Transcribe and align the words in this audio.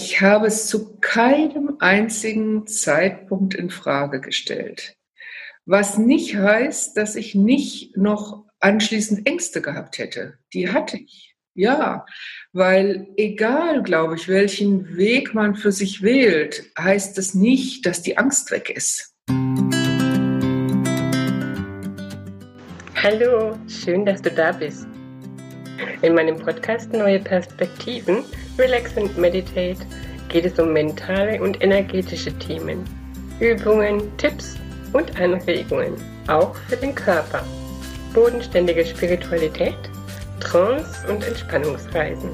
Ich 0.00 0.20
habe 0.20 0.46
es 0.46 0.68
zu 0.68 0.96
keinem 1.00 1.74
einzigen 1.80 2.68
Zeitpunkt 2.68 3.56
in 3.56 3.68
Frage 3.68 4.20
gestellt. 4.20 4.96
Was 5.66 5.98
nicht 5.98 6.36
heißt, 6.36 6.96
dass 6.96 7.16
ich 7.16 7.34
nicht 7.34 7.96
noch 7.96 8.44
anschließend 8.60 9.26
Ängste 9.26 9.60
gehabt 9.60 9.98
hätte. 9.98 10.38
Die 10.54 10.70
hatte 10.70 10.98
ich. 10.98 11.34
Ja, 11.54 12.06
weil 12.52 13.08
egal, 13.16 13.82
glaube 13.82 14.14
ich, 14.14 14.28
welchen 14.28 14.96
Weg 14.96 15.34
man 15.34 15.56
für 15.56 15.72
sich 15.72 16.00
wählt, 16.00 16.70
heißt 16.78 17.18
das 17.18 17.34
nicht, 17.34 17.84
dass 17.84 18.00
die 18.00 18.16
Angst 18.16 18.52
weg 18.52 18.70
ist. 18.70 19.16
Hallo, 23.02 23.58
schön, 23.66 24.06
dass 24.06 24.22
du 24.22 24.30
da 24.30 24.52
bist. 24.52 24.86
In 26.02 26.14
meinem 26.14 26.38
Podcast 26.38 26.92
Neue 26.92 27.18
Perspektiven, 27.18 28.22
Relax 28.58 28.96
and 28.96 29.16
Meditate 29.16 29.78
geht 30.28 30.44
es 30.44 30.58
um 30.58 30.72
mentale 30.72 31.40
und 31.40 31.62
energetische 31.62 32.36
Themen, 32.38 32.82
Übungen, 33.38 34.16
Tipps 34.16 34.56
und 34.92 35.16
Anregungen, 35.20 35.94
auch 36.26 36.56
für 36.68 36.76
den 36.76 36.92
Körper, 36.92 37.44
bodenständige 38.12 38.84
Spiritualität, 38.84 39.78
Trance 40.40 41.06
und 41.08 41.24
Entspannungsreisen. 41.24 42.30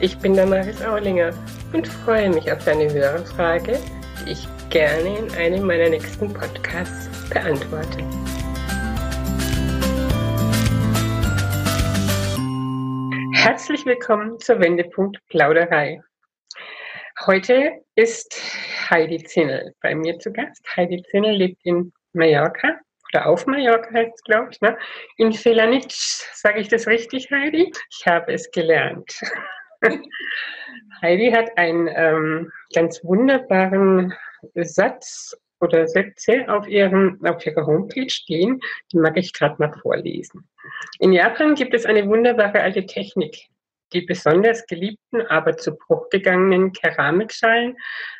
Ich 0.00 0.16
bin 0.16 0.34
Damaris 0.34 0.82
Aulinger 0.82 1.32
und 1.74 1.86
freue 1.86 2.30
mich 2.30 2.50
auf 2.50 2.64
deine 2.64 2.90
Hörerfrage, 2.90 3.78
die 4.24 4.32
ich 4.32 4.48
gerne 4.70 5.18
in 5.18 5.34
einem 5.34 5.66
meiner 5.66 5.90
nächsten 5.90 6.32
Podcasts 6.32 7.10
beantworte. 7.28 7.98
Herzlich 13.44 13.84
willkommen 13.84 14.38
zur 14.40 14.58
Wendepunkt 14.58 15.18
Plauderei. 15.28 16.02
Heute 17.26 17.72
ist 17.94 18.34
Heidi 18.88 19.22
Zinnel 19.22 19.74
bei 19.82 19.94
mir 19.94 20.18
zu 20.18 20.32
Gast. 20.32 20.66
Heidi 20.74 21.02
Zinnel 21.10 21.36
lebt 21.36 21.60
in 21.62 21.92
Mallorca 22.14 22.80
oder 23.12 23.26
auf 23.26 23.44
Mallorca 23.44 23.92
heißt 23.92 24.14
es, 24.14 24.22
glaube 24.22 24.48
ich. 24.50 24.62
Ne? 24.62 24.78
In 25.18 25.34
Felanitsch, 25.34 26.22
sage 26.32 26.58
ich 26.58 26.68
das 26.68 26.86
richtig, 26.86 27.30
Heidi? 27.30 27.70
Ich 27.90 28.06
habe 28.06 28.32
es 28.32 28.50
gelernt. 28.50 29.14
Heidi 31.02 31.30
hat 31.30 31.50
einen 31.58 31.86
ähm, 31.94 32.50
ganz 32.74 33.04
wunderbaren 33.04 34.14
Satz 34.54 35.36
oder 35.60 35.86
Sätze 35.86 36.44
auf, 36.48 36.66
ihrem, 36.68 37.18
auf 37.24 37.44
ihrer 37.44 37.66
Homepage 37.66 38.10
stehen. 38.10 38.60
Die 38.92 38.98
mag 38.98 39.16
ich 39.16 39.32
gerade 39.32 39.56
mal 39.58 39.72
vorlesen. 39.80 40.48
In 40.98 41.12
Japan 41.12 41.54
gibt 41.54 41.74
es 41.74 41.86
eine 41.86 42.06
wunderbare 42.06 42.60
alte 42.60 42.86
Technik, 42.86 43.48
die 43.92 44.02
besonders 44.02 44.66
geliebten, 44.66 45.22
aber 45.28 45.56
zu 45.56 45.76
Bruch 45.76 46.08
gegangenen 46.10 46.72
Keramikschalen 46.72 47.76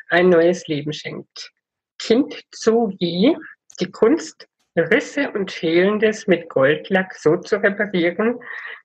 ein 0.09 0.29
neues 0.29 0.67
Leben 0.67 0.93
schenkt. 0.93 1.51
Kintsugi, 1.99 3.37
die 3.79 3.91
Kunst, 3.91 4.47
Risse 4.77 5.31
und 5.31 5.51
Fehlendes 5.51 6.27
mit 6.27 6.49
Goldlack 6.49 7.15
so 7.15 7.37
zu 7.37 7.57
reparieren, 7.57 8.39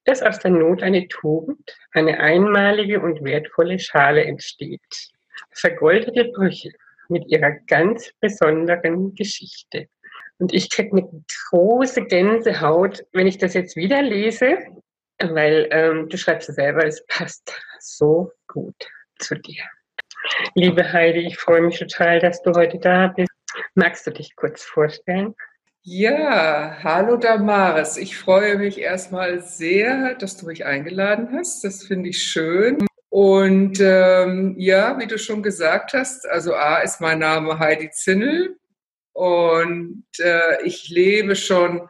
dass 0.04 0.22
aus 0.22 0.38
der 0.38 0.52
Not 0.52 0.82
eine 0.82 1.08
Tugend, 1.08 1.76
eine 1.92 2.20
einmalige 2.20 3.00
und 3.00 3.24
wertvolle 3.24 3.78
Schale 3.78 4.24
entsteht. 4.24 5.10
Vergoldete 5.52 6.26
Brüche 6.26 6.70
mit 7.10 7.28
ihrer 7.28 7.52
ganz 7.66 8.12
besonderen 8.20 9.14
Geschichte. 9.14 9.88
Und 10.38 10.54
ich 10.54 10.70
kriege 10.70 10.96
eine 10.96 11.24
große 11.50 12.06
Gänsehaut, 12.06 13.04
wenn 13.12 13.26
ich 13.26 13.38
das 13.38 13.54
jetzt 13.54 13.76
wieder 13.76 14.00
lese, 14.02 14.58
weil 15.18 15.68
ähm, 15.70 16.08
du 16.08 16.16
schreibst 16.16 16.48
ja 16.48 16.54
selber, 16.54 16.86
es 16.86 17.04
passt 17.06 17.52
so 17.78 18.32
gut 18.46 18.74
zu 19.18 19.34
dir. 19.34 19.62
Liebe 20.54 20.92
Heidi, 20.92 21.20
ich 21.20 21.38
freue 21.38 21.60
mich 21.60 21.78
total, 21.78 22.20
dass 22.20 22.42
du 22.42 22.52
heute 22.54 22.78
da 22.78 23.08
bist. 23.08 23.30
Magst 23.74 24.06
du 24.06 24.12
dich 24.12 24.34
kurz 24.36 24.62
vorstellen? 24.62 25.34
Ja, 25.82 26.76
hallo 26.82 27.16
Damaris. 27.16 27.96
Ich 27.96 28.18
freue 28.18 28.58
mich 28.58 28.78
erstmal 28.78 29.40
sehr, 29.40 30.14
dass 30.14 30.36
du 30.36 30.46
mich 30.46 30.66
eingeladen 30.66 31.30
hast. 31.32 31.64
Das 31.64 31.84
finde 31.84 32.10
ich 32.10 32.22
schön. 32.22 32.86
Und 33.10 33.80
ähm, 33.80 34.54
ja, 34.56 34.98
wie 35.00 35.08
du 35.08 35.18
schon 35.18 35.42
gesagt 35.42 35.94
hast, 35.94 36.26
also 36.28 36.54
A 36.54 36.78
ist 36.78 37.00
mein 37.00 37.18
Name 37.18 37.58
Heidi 37.58 37.90
Zinnel 37.90 38.56
und 39.12 40.04
äh, 40.20 40.62
ich 40.62 40.88
lebe 40.88 41.34
schon 41.34 41.88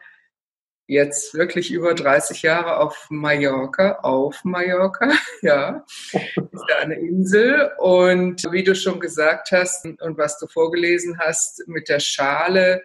jetzt 0.87 1.35
wirklich 1.35 1.71
über 1.71 1.93
30 1.93 2.41
Jahre 2.41 2.77
auf 2.77 3.07
Mallorca, 3.09 3.99
auf 4.01 4.43
Mallorca, 4.43 5.11
ja, 5.43 5.85
ist 6.11 6.65
da 6.67 6.77
eine 6.79 6.95
Insel. 6.95 7.71
Und 7.77 8.43
wie 8.51 8.63
du 8.63 8.75
schon 8.75 8.99
gesagt 8.99 9.51
hast 9.51 9.85
und 9.85 10.17
was 10.17 10.39
du 10.39 10.47
vorgelesen 10.47 11.19
hast 11.19 11.63
mit 11.67 11.87
der 11.87 11.99
Schale, 11.99 12.83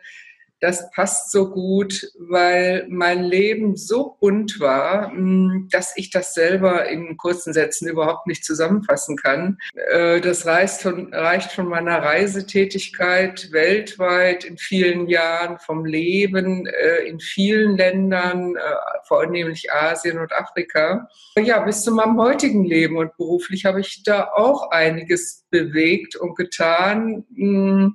das 0.66 0.90
passt 0.90 1.30
so 1.30 1.48
gut, 1.48 2.10
weil 2.18 2.86
mein 2.88 3.22
Leben 3.22 3.76
so 3.76 4.16
bunt 4.20 4.58
war, 4.58 5.12
mm, 5.12 5.68
dass 5.70 5.92
ich 5.96 6.10
das 6.10 6.34
selber 6.34 6.88
in 6.88 7.16
kurzen 7.16 7.52
Sätzen 7.52 7.88
überhaupt 7.88 8.26
nicht 8.26 8.44
zusammenfassen 8.44 9.16
kann. 9.16 9.58
Äh, 9.92 10.20
das 10.20 10.44
reicht 10.44 10.82
von, 10.82 11.14
reicht 11.14 11.52
von 11.52 11.68
meiner 11.68 12.02
Reisetätigkeit 12.02 13.52
weltweit 13.52 14.42
in 14.42 14.58
vielen 14.58 15.06
Jahren, 15.06 15.60
vom 15.60 15.84
Leben 15.84 16.66
äh, 16.66 17.06
in 17.06 17.20
vielen 17.20 17.76
Ländern, 17.76 18.56
äh, 18.56 18.60
vornehmlich 19.06 19.72
Asien 19.72 20.18
und 20.18 20.32
Afrika, 20.32 21.08
ja, 21.38 21.60
bis 21.60 21.84
zu 21.84 21.92
meinem 21.92 22.18
heutigen 22.18 22.64
Leben. 22.64 22.96
Und 22.96 23.16
beruflich 23.16 23.66
habe 23.66 23.80
ich 23.80 24.02
da 24.02 24.32
auch 24.34 24.72
einiges 24.72 25.46
bewegt 25.50 26.16
und 26.16 26.34
getan 26.34 27.24
mm, 27.30 27.90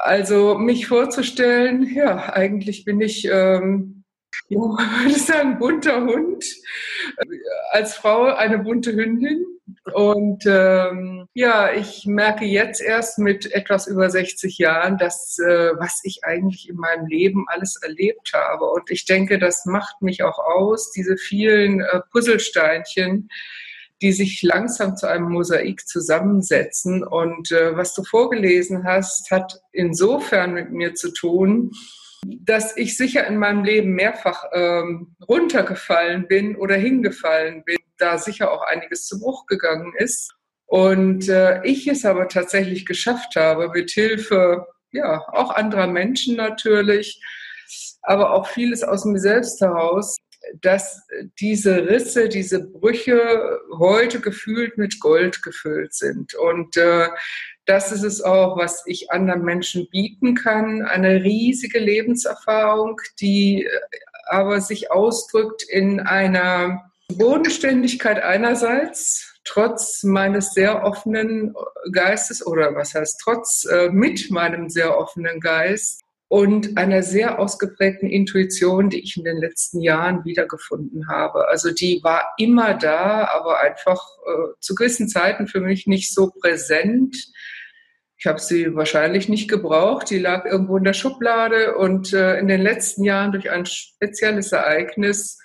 also 0.00 0.58
mich 0.58 0.86
vorzustellen, 0.86 1.94
ja, 1.94 2.32
eigentlich 2.32 2.84
bin 2.84 3.00
ich, 3.00 3.26
ähm, 3.30 4.04
ja, 4.48 4.58
würde 5.02 5.18
sagen, 5.18 5.58
bunter 5.58 6.04
Hund. 6.04 6.44
Als 7.70 7.94
Frau 7.94 8.24
eine 8.24 8.58
bunte 8.58 8.92
Hündin. 8.92 9.44
Und 9.94 10.44
ähm, 10.46 11.26
ja, 11.34 11.72
ich 11.72 12.06
merke 12.06 12.44
jetzt 12.44 12.80
erst 12.80 13.18
mit 13.18 13.52
etwas 13.52 13.86
über 13.86 14.10
60 14.10 14.58
Jahren, 14.58 14.98
dass 14.98 15.38
äh, 15.38 15.72
was 15.78 16.00
ich 16.04 16.20
eigentlich 16.24 16.68
in 16.68 16.76
meinem 16.76 17.06
Leben 17.06 17.46
alles 17.48 17.76
erlebt 17.82 18.32
habe. 18.32 18.66
Und 18.66 18.90
ich 18.90 19.04
denke, 19.04 19.38
das 19.38 19.64
macht 19.64 20.02
mich 20.02 20.22
auch 20.22 20.38
aus, 20.38 20.92
diese 20.92 21.16
vielen 21.16 21.80
äh, 21.80 22.00
Puzzlesteinchen, 22.12 23.28
die 24.02 24.12
sich 24.12 24.42
langsam 24.42 24.96
zu 24.96 25.08
einem 25.08 25.30
Mosaik 25.30 25.86
zusammensetzen. 25.86 27.02
Und 27.02 27.50
äh, 27.50 27.76
was 27.76 27.94
du 27.94 28.04
vorgelesen 28.04 28.84
hast, 28.84 29.30
hat 29.30 29.60
insofern 29.72 30.54
mit 30.54 30.70
mir 30.70 30.94
zu 30.94 31.12
tun, 31.12 31.70
dass 32.24 32.76
ich 32.76 32.96
sicher 32.96 33.26
in 33.26 33.38
meinem 33.38 33.64
Leben 33.64 33.92
mehrfach 33.92 34.44
ähm, 34.52 35.14
runtergefallen 35.28 36.26
bin 36.28 36.56
oder 36.56 36.76
hingefallen 36.76 37.62
bin, 37.64 37.78
da 37.98 38.18
sicher 38.18 38.52
auch 38.52 38.62
einiges 38.62 39.06
zu 39.06 39.20
Bruch 39.20 39.46
gegangen 39.46 39.92
ist. 39.96 40.34
Und 40.66 41.28
äh, 41.28 41.62
ich 41.64 41.86
es 41.86 42.04
aber 42.04 42.28
tatsächlich 42.28 42.86
geschafft 42.86 43.36
habe, 43.36 43.68
mit 43.68 43.90
Hilfe 43.90 44.66
ja 44.90 45.22
auch 45.28 45.50
anderer 45.50 45.86
Menschen 45.86 46.36
natürlich, 46.36 47.22
aber 48.02 48.32
auch 48.32 48.48
vieles 48.48 48.82
aus 48.82 49.04
mir 49.04 49.20
selbst 49.20 49.60
heraus, 49.60 50.16
dass 50.60 51.06
diese 51.40 51.88
Risse, 51.88 52.28
diese 52.28 52.66
Brüche 52.66 53.60
heute 53.78 54.20
gefühlt 54.20 54.78
mit 54.78 55.00
Gold 55.00 55.42
gefüllt 55.42 55.94
sind. 55.94 56.34
Und 56.34 56.76
äh, 56.76 57.08
das 57.64 57.92
ist 57.92 58.04
es 58.04 58.22
auch, 58.22 58.56
was 58.56 58.84
ich 58.86 59.10
anderen 59.10 59.42
Menschen 59.42 59.88
bieten 59.90 60.34
kann. 60.34 60.82
Eine 60.82 61.22
riesige 61.22 61.78
Lebenserfahrung, 61.78 63.00
die 63.20 63.64
äh, 63.64 63.70
aber 64.28 64.60
sich 64.60 64.90
ausdrückt 64.90 65.62
in 65.68 66.00
einer 66.00 66.90
Bodenständigkeit 67.12 68.20
einerseits, 68.22 69.38
trotz 69.44 70.02
meines 70.02 70.52
sehr 70.52 70.82
offenen 70.82 71.54
Geistes 71.92 72.44
oder 72.44 72.74
was 72.74 72.94
heißt 72.94 73.20
trotz, 73.22 73.64
äh, 73.64 73.88
mit 73.90 74.30
meinem 74.30 74.68
sehr 74.68 74.98
offenen 74.98 75.40
Geist 75.40 76.02
und 76.28 76.76
einer 76.76 77.02
sehr 77.02 77.38
ausgeprägten 77.38 78.08
Intuition, 78.08 78.90
die 78.90 79.00
ich 79.00 79.16
in 79.16 79.24
den 79.24 79.36
letzten 79.36 79.80
Jahren 79.80 80.24
wiedergefunden 80.24 81.08
habe. 81.08 81.48
Also 81.48 81.72
die 81.72 82.00
war 82.02 82.32
immer 82.36 82.74
da, 82.74 83.28
aber 83.32 83.60
einfach 83.60 84.02
äh, 84.26 84.52
zu 84.60 84.74
gewissen 84.74 85.08
Zeiten 85.08 85.46
für 85.46 85.60
mich 85.60 85.86
nicht 85.86 86.12
so 86.12 86.30
präsent. 86.30 87.16
Ich 88.18 88.26
habe 88.26 88.40
sie 88.40 88.74
wahrscheinlich 88.74 89.28
nicht 89.28 89.48
gebraucht. 89.48 90.10
Die 90.10 90.18
lag 90.18 90.46
irgendwo 90.46 90.78
in 90.78 90.84
der 90.84 90.94
Schublade 90.94 91.76
und 91.76 92.12
äh, 92.12 92.38
in 92.38 92.48
den 92.48 92.60
letzten 92.60 93.04
Jahren 93.04 93.30
durch 93.30 93.50
ein 93.50 93.66
spezielles 93.66 94.50
Ereignis 94.50 95.38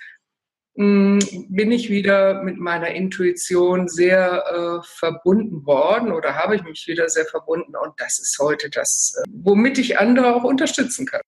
bin 0.73 1.71
ich 1.71 1.89
wieder 1.89 2.41
mit 2.43 2.57
meiner 2.57 2.89
Intuition 2.89 3.87
sehr 3.87 4.43
äh, 4.81 4.85
verbunden 4.85 5.65
worden 5.65 6.13
oder 6.13 6.35
habe 6.35 6.55
ich 6.55 6.63
mich 6.63 6.87
wieder 6.87 7.09
sehr 7.09 7.25
verbunden 7.25 7.75
und 7.75 7.93
das 7.97 8.19
ist 8.19 8.37
heute 8.39 8.69
das, 8.69 9.13
äh, 9.17 9.29
womit 9.33 9.77
ich 9.77 9.99
andere 9.99 10.33
auch 10.33 10.43
unterstützen 10.43 11.05
kann. 11.05 11.21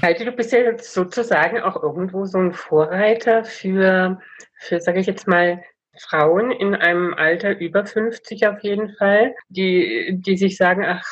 Heidi, 0.00 0.24
du 0.24 0.32
bist 0.32 0.52
ja 0.52 0.60
jetzt 0.60 0.92
sozusagen 0.92 1.60
auch 1.60 1.82
irgendwo 1.82 2.24
so 2.26 2.38
ein 2.38 2.52
Vorreiter 2.52 3.44
für, 3.44 4.20
für 4.58 4.80
sage 4.80 5.00
ich 5.00 5.06
jetzt 5.06 5.26
mal, 5.26 5.62
Frauen 5.98 6.50
in 6.50 6.74
einem 6.74 7.14
Alter 7.14 7.58
über 7.58 7.86
50 7.86 8.46
auf 8.46 8.62
jeden 8.62 8.94
Fall, 8.96 9.34
die, 9.48 10.18
die 10.20 10.36
sich 10.36 10.56
sagen, 10.56 10.84
ach, 10.84 11.06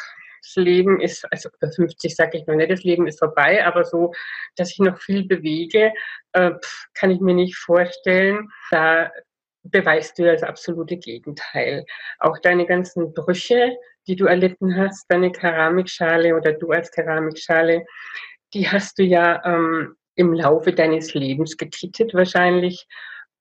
das 0.45 0.57
Leben 0.57 1.01
ist, 1.01 1.27
also 1.33 1.49
über 1.61 1.73
50 1.73 2.15
sage 2.15 2.39
ich 2.39 2.47
noch 2.47 2.55
nicht, 2.55 2.71
das 2.71 2.85
Leben 2.85 3.07
ist 3.07 3.19
vorbei, 3.19 3.65
aber 3.65 3.85
so, 3.85 4.13
dass 4.57 4.73
ich 4.73 4.79
noch 4.79 4.99
viel 4.99 5.27
bewege, 5.27 5.93
äh, 6.33 6.53
kann 6.95 7.11
ich 7.11 7.21
mir 7.21 7.35
nicht 7.35 7.57
vorstellen. 7.57 8.51
Da 8.71 9.11
beweist 9.63 10.19
du 10.19 10.25
das 10.25 10.43
absolute 10.43 10.97
Gegenteil. 10.97 11.85
Auch 12.19 12.39
deine 12.39 12.67
ganzen 12.67 13.15
Brüche, 13.15 13.77
die 14.07 14.17
du 14.17 14.27
erlitten 14.27 14.77
hast, 14.77 15.07
deine 15.09 15.33
Keramikschale 15.33 16.37
oder 16.37 16.53
du 16.53 16.71
als 16.71 16.91
Keramikschale, 16.91 17.85
die 18.53 18.69
hast 18.69 18.99
du 18.99 19.03
ja 19.03 19.43
ähm, 19.45 19.97
im 20.17 20.33
Laufe 20.33 20.73
deines 20.73 21.15
Lebens 21.15 21.57
getitelt 21.57 22.15
wahrscheinlich 22.15 22.87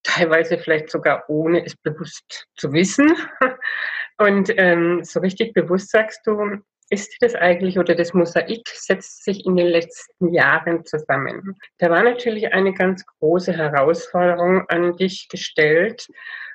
teilweise 0.03 0.57
vielleicht 0.57 0.89
sogar 0.89 1.23
ohne 1.29 1.65
es 1.65 1.75
bewusst 1.75 2.47
zu 2.55 2.73
wissen. 2.73 3.15
Und 4.17 4.51
ähm, 4.57 5.03
so 5.03 5.19
richtig 5.19 5.53
bewusst 5.53 5.91
sagst 5.91 6.25
du, 6.25 6.57
ist 6.89 7.15
das 7.21 7.35
eigentlich 7.35 7.79
oder 7.79 7.95
das 7.95 8.13
Mosaik 8.13 8.67
setzt 8.67 9.23
sich 9.23 9.45
in 9.45 9.55
den 9.55 9.67
letzten 9.67 10.33
Jahren 10.33 10.85
zusammen. 10.85 11.55
Da 11.77 11.89
war 11.89 12.03
natürlich 12.03 12.53
eine 12.53 12.73
ganz 12.73 13.05
große 13.19 13.53
Herausforderung 13.53 14.67
an 14.69 14.95
dich 14.97 15.27
gestellt 15.29 16.07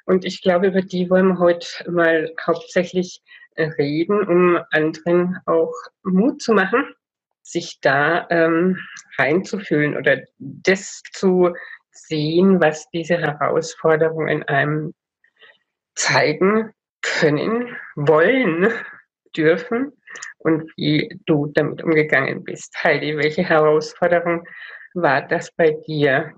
und 0.05 0.25
ich 0.25 0.41
glaube, 0.41 0.69
über 0.69 0.81
die 0.81 1.11
wollen 1.11 1.29
wir 1.29 1.39
heute 1.39 1.67
mal 1.91 2.33
hauptsächlich 2.47 3.21
reden, 3.59 4.27
um 4.27 4.59
anderen 4.71 5.37
auch 5.45 5.75
Mut 6.03 6.41
zu 6.41 6.55
machen, 6.55 6.95
sich 7.43 7.79
da 7.81 8.27
ähm, 8.31 8.79
reinzufühlen 9.19 9.97
oder 9.97 10.23
das 10.39 11.03
zu 11.13 11.53
sehen, 11.91 12.61
was 12.61 12.89
diese 12.91 13.19
Herausforderungen 13.19 14.45
einem 14.45 14.95
zeigen 15.95 16.73
können, 17.03 17.77
wollen, 17.97 18.73
dürfen 19.37 19.93
und 20.39 20.71
wie 20.77 21.19
du 21.27 21.47
damit 21.55 21.83
umgegangen 21.83 22.45
bist. 22.45 22.75
Heidi, 22.83 23.17
welche 23.17 23.43
Herausforderung 23.43 24.47
war 24.95 25.23
das 25.23 25.51
bei 25.53 25.71
dir? 25.87 26.35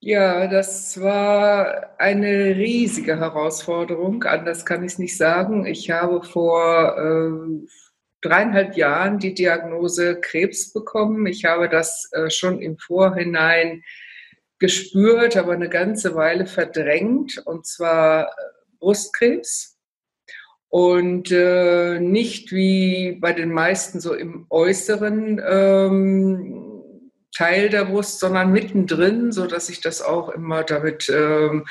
Ja, 0.00 0.46
das 0.46 1.00
war 1.00 1.98
eine 1.98 2.54
riesige 2.54 3.18
Herausforderung. 3.18 4.22
Anders 4.24 4.64
kann 4.64 4.84
ich 4.84 4.92
es 4.92 4.98
nicht 4.98 5.16
sagen. 5.16 5.66
Ich 5.66 5.90
habe 5.90 6.22
vor 6.22 6.96
äh, 6.96 7.66
dreieinhalb 8.20 8.76
Jahren 8.76 9.18
die 9.18 9.34
Diagnose 9.34 10.20
Krebs 10.20 10.72
bekommen. 10.72 11.26
Ich 11.26 11.44
habe 11.44 11.68
das 11.68 12.10
äh, 12.12 12.30
schon 12.30 12.60
im 12.60 12.78
Vorhinein 12.78 13.82
gespürt, 14.58 15.36
aber 15.36 15.52
eine 15.52 15.68
ganze 15.68 16.14
Weile 16.14 16.46
verdrängt, 16.46 17.42
und 17.44 17.66
zwar 17.66 18.26
äh, 18.26 18.30
Brustkrebs. 18.78 19.75
Und 20.68 21.30
äh, 21.30 22.00
nicht 22.00 22.52
wie 22.52 23.18
bei 23.20 23.32
den 23.32 23.52
meisten 23.52 24.00
so 24.00 24.14
im 24.14 24.46
äußeren 24.50 25.40
ähm, 25.46 26.66
Teil 27.36 27.68
der 27.68 27.84
Brust, 27.84 28.18
sondern 28.18 28.50
mittendrin, 28.50 29.30
so 29.30 29.46
dass 29.46 29.68
ich 29.68 29.80
das 29.80 30.02
auch 30.02 30.30
immer 30.30 30.64
damit 30.64 31.08
ähm, 31.08 31.66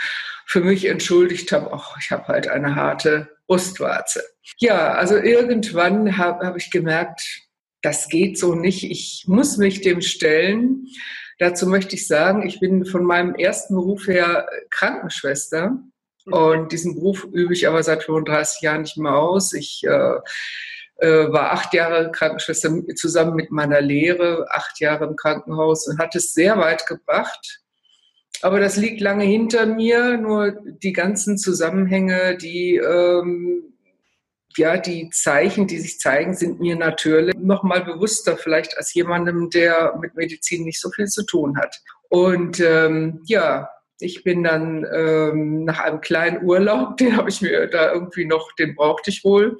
für 0.45 0.61
mich 0.61 0.85
entschuldigt 0.85 1.51
habe. 1.51 1.71
Ach, 1.73 1.97
ich 1.99 2.11
habe 2.11 2.27
halt 2.27 2.47
eine 2.47 2.75
harte 2.75 3.29
Brustwarze. 3.47 4.23
Ja, 4.59 4.93
also 4.93 5.17
irgendwann 5.17 6.17
habe 6.17 6.45
hab 6.45 6.55
ich 6.55 6.71
gemerkt, 6.71 7.45
das 7.81 8.09
geht 8.09 8.37
so 8.37 8.55
nicht. 8.55 8.83
Ich 8.89 9.25
muss 9.27 9.57
mich 9.57 9.81
dem 9.81 10.01
stellen. 10.01 10.87
Dazu 11.39 11.67
möchte 11.67 11.95
ich 11.95 12.07
sagen, 12.07 12.47
ich 12.47 12.59
bin 12.59 12.85
von 12.85 13.03
meinem 13.03 13.35
ersten 13.35 13.75
Beruf 13.75 14.07
her 14.07 14.47
Krankenschwester. 14.69 15.77
Mhm. 16.25 16.33
Und 16.33 16.71
diesen 16.71 16.95
Beruf 16.95 17.25
übe 17.31 17.53
ich 17.53 17.67
aber 17.67 17.83
seit 17.83 18.03
35 18.03 18.61
Jahren 18.61 18.81
nicht 18.81 18.97
mehr 18.97 19.15
aus. 19.15 19.53
Ich 19.53 19.83
äh, 19.85 20.17
äh, 20.97 21.31
war 21.31 21.51
acht 21.51 21.73
Jahre 21.73 22.11
Krankenschwester 22.11 22.71
zusammen 22.95 23.35
mit 23.35 23.51
meiner 23.51 23.81
Lehre, 23.81 24.47
acht 24.51 24.79
Jahre 24.79 25.05
im 25.05 25.15
Krankenhaus 25.15 25.87
und 25.87 25.99
hat 25.99 26.15
es 26.15 26.33
sehr 26.33 26.57
weit 26.57 26.87
gebracht. 26.87 27.61
Aber 28.41 28.59
das 28.59 28.77
liegt 28.77 29.01
lange 29.01 29.23
hinter 29.23 29.65
mir. 29.65 30.17
Nur 30.17 30.51
die 30.83 30.93
ganzen 30.93 31.37
Zusammenhänge, 31.37 32.37
die 32.37 32.75
ähm, 32.75 33.75
ja, 34.57 34.77
die 34.77 35.09
Zeichen, 35.09 35.67
die 35.67 35.79
sich 35.79 35.99
zeigen, 35.99 36.33
sind 36.33 36.59
mir 36.61 36.75
natürlich 36.75 37.35
noch 37.37 37.63
mal 37.63 37.83
bewusster 37.83 38.37
vielleicht 38.37 38.77
als 38.77 38.93
jemandem, 38.93 39.49
der 39.49 39.97
mit 39.99 40.15
Medizin 40.15 40.63
nicht 40.63 40.79
so 40.79 40.89
viel 40.91 41.07
zu 41.07 41.25
tun 41.25 41.57
hat. 41.57 41.81
Und 42.09 42.59
ähm, 42.61 43.21
ja, 43.25 43.69
ich 43.99 44.23
bin 44.23 44.43
dann 44.43 44.85
ähm, 44.93 45.63
nach 45.63 45.79
einem 45.79 46.01
kleinen 46.01 46.43
Urlaub, 46.43 46.97
den 46.97 47.15
habe 47.15 47.29
ich 47.29 47.41
mir 47.41 47.67
da 47.67 47.93
irgendwie 47.93 48.25
noch, 48.25 48.51
den 48.53 48.75
brauchte 48.75 49.09
ich 49.09 49.23
wohl, 49.23 49.57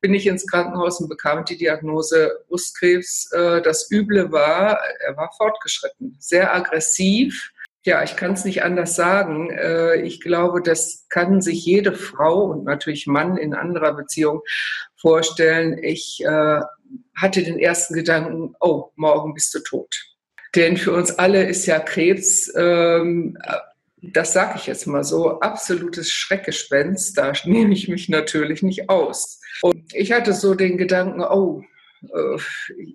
bin 0.00 0.14
ich 0.14 0.26
ins 0.26 0.46
Krankenhaus 0.46 1.00
und 1.00 1.08
bekam 1.08 1.44
die 1.44 1.56
Diagnose 1.56 2.44
Brustkrebs. 2.48 3.30
Äh, 3.32 3.62
das 3.62 3.90
Üble 3.90 4.30
war, 4.32 4.78
er 5.06 5.16
war 5.16 5.30
fortgeschritten, 5.36 6.16
sehr 6.18 6.54
aggressiv 6.54 7.52
ja, 7.84 8.02
ich 8.02 8.16
kann 8.16 8.34
es 8.34 8.44
nicht 8.44 8.62
anders 8.62 8.96
sagen. 8.96 9.50
Äh, 9.50 10.02
ich 10.02 10.20
glaube, 10.20 10.60
das 10.60 11.06
kann 11.08 11.40
sich 11.40 11.64
jede 11.64 11.94
Frau 11.94 12.42
und 12.44 12.64
natürlich 12.64 13.06
Mann 13.06 13.38
in 13.38 13.54
anderer 13.54 13.94
Beziehung 13.94 14.42
vorstellen. 14.96 15.78
Ich 15.82 16.22
äh, 16.22 16.60
hatte 17.16 17.42
den 17.42 17.58
ersten 17.58 17.94
Gedanken, 17.94 18.54
oh, 18.60 18.90
morgen 18.96 19.32
bist 19.32 19.54
du 19.54 19.60
tot. 19.60 19.94
Denn 20.54 20.76
für 20.76 20.92
uns 20.92 21.12
alle 21.18 21.44
ist 21.44 21.64
ja 21.64 21.78
Krebs, 21.78 22.52
ähm, 22.56 23.38
das 24.02 24.32
sage 24.32 24.54
ich 24.56 24.66
jetzt 24.66 24.86
mal 24.86 25.04
so, 25.04 25.40
absolutes 25.40 26.10
Schreckgespenst. 26.10 27.16
Da 27.16 27.32
nehme 27.44 27.72
ich 27.72 27.88
mich 27.88 28.08
natürlich 28.08 28.62
nicht 28.62 28.88
aus. 28.88 29.40
Und 29.62 29.94
ich 29.94 30.12
hatte 30.12 30.32
so 30.32 30.54
den 30.54 30.78
Gedanken, 30.78 31.22
oh, 31.22 31.62
äh, 32.02 32.38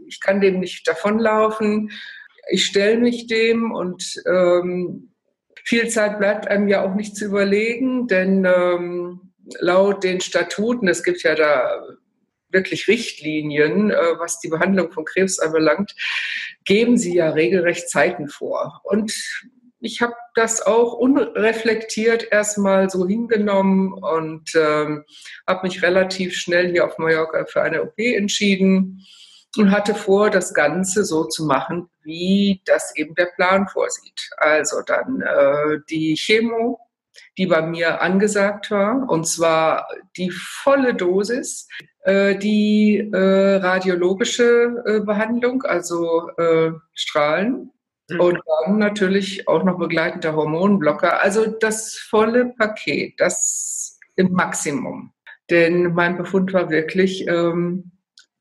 ich 0.07 0.19
kann 0.19 0.41
dem 0.41 0.59
nicht 0.59 0.87
davonlaufen 0.87 1.89
ich 2.49 2.65
stelle 2.65 2.97
mich 2.97 3.27
dem 3.27 3.71
und 3.71 4.21
ähm, 4.25 5.09
viel 5.63 5.87
Zeit 5.89 6.19
bleibt 6.19 6.47
einem 6.47 6.67
ja 6.67 6.83
auch 6.83 6.95
nicht 6.95 7.15
zu 7.15 7.25
überlegen, 7.25 8.07
denn 8.07 8.45
ähm, 8.45 9.33
laut 9.59 10.03
den 10.03 10.19
Statuten, 10.19 10.87
es 10.87 11.03
gibt 11.03 11.23
ja 11.23 11.35
da 11.35 11.81
wirklich 12.49 12.87
Richtlinien, 12.87 13.91
äh, 13.91 13.95
was 14.17 14.39
die 14.39 14.49
Behandlung 14.49 14.91
von 14.91 15.05
Krebs 15.05 15.39
anbelangt, 15.39 15.95
geben 16.65 16.97
sie 16.97 17.15
ja 17.15 17.29
regelrecht 17.29 17.89
Zeiten 17.89 18.27
vor. 18.27 18.81
Und 18.83 19.13
ich 19.83 20.01
habe 20.01 20.15
das 20.33 20.65
auch 20.65 20.93
unreflektiert 20.93 22.31
erstmal 22.31 22.89
so 22.89 23.05
hingenommen 23.05 23.91
und 23.93 24.49
ähm, 24.55 25.03
habe 25.45 25.67
mich 25.67 25.83
relativ 25.83 26.35
schnell 26.35 26.71
hier 26.71 26.85
auf 26.85 26.97
Mallorca 26.97 27.45
für 27.45 27.61
eine 27.61 27.83
OP 27.83 27.97
entschieden 27.97 29.05
und 29.57 29.71
hatte 29.71 29.93
vor, 29.93 30.29
das 30.29 30.53
Ganze 30.53 31.03
so 31.03 31.25
zu 31.25 31.45
machen, 31.45 31.89
wie 32.01 32.61
das 32.65 32.95
eben 32.95 33.13
der 33.15 33.27
Plan 33.35 33.67
vorsieht. 33.67 34.29
Also 34.37 34.77
dann 34.85 35.21
äh, 35.21 35.79
die 35.89 36.15
Chemo, 36.15 36.79
die 37.37 37.45
bei 37.45 37.61
mir 37.61 38.01
angesagt 38.01 38.71
war, 38.71 39.07
und 39.09 39.27
zwar 39.27 39.87
die 40.15 40.31
volle 40.31 40.95
Dosis, 40.95 41.67
äh, 42.03 42.37
die 42.37 43.09
äh, 43.13 43.55
radiologische 43.57 44.81
äh, 44.85 44.99
Behandlung, 45.01 45.63
also 45.63 46.29
äh, 46.37 46.71
Strahlen. 46.93 47.69
Mhm. 48.09 48.19
Und 48.19 48.39
dann 48.45 48.77
natürlich 48.77 49.47
auch 49.47 49.63
noch 49.63 49.77
begleitender 49.77 50.35
Hormonblocker. 50.35 51.21
Also 51.21 51.45
das 51.45 51.97
volle 51.97 52.53
Paket, 52.57 53.19
das 53.19 53.99
im 54.15 54.31
Maximum. 54.31 55.13
Denn 55.49 55.93
mein 55.93 56.17
Befund 56.17 56.53
war 56.53 56.69
wirklich, 56.69 57.27
ähm, 57.27 57.91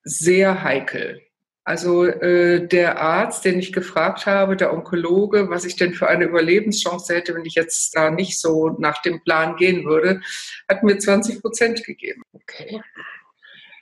sehr 0.05 0.63
heikel. 0.63 1.21
Also 1.65 2.05
äh, 2.05 2.67
der 2.67 3.01
Arzt, 3.01 3.45
den 3.45 3.61
ich 3.61 3.73
gefragt 3.73 4.27
habe, 4.27 4.57
der 4.57 4.73
Onkologe, 4.73 5.49
was 5.49 5.65
ich 5.65 5.77
denn 5.77 5.95
für 5.95 6.09
eine 6.09 6.25
Überlebenschance 6.25 7.15
hätte, 7.15 7.37
wenn 7.37 7.45
ich 7.45 7.55
jetzt 7.55 7.95
da 7.95 8.11
nicht 8.11 8.41
so 8.41 8.71
nach 8.81 9.01
dem 9.03 9.23
Plan 9.23 9.55
gehen 9.57 9.85
würde, 9.85 10.21
hat 10.69 10.83
mir 10.83 10.99
20 10.99 11.41
Prozent 11.41 11.85
gegeben. 11.85 12.23
Okay. 12.33 12.81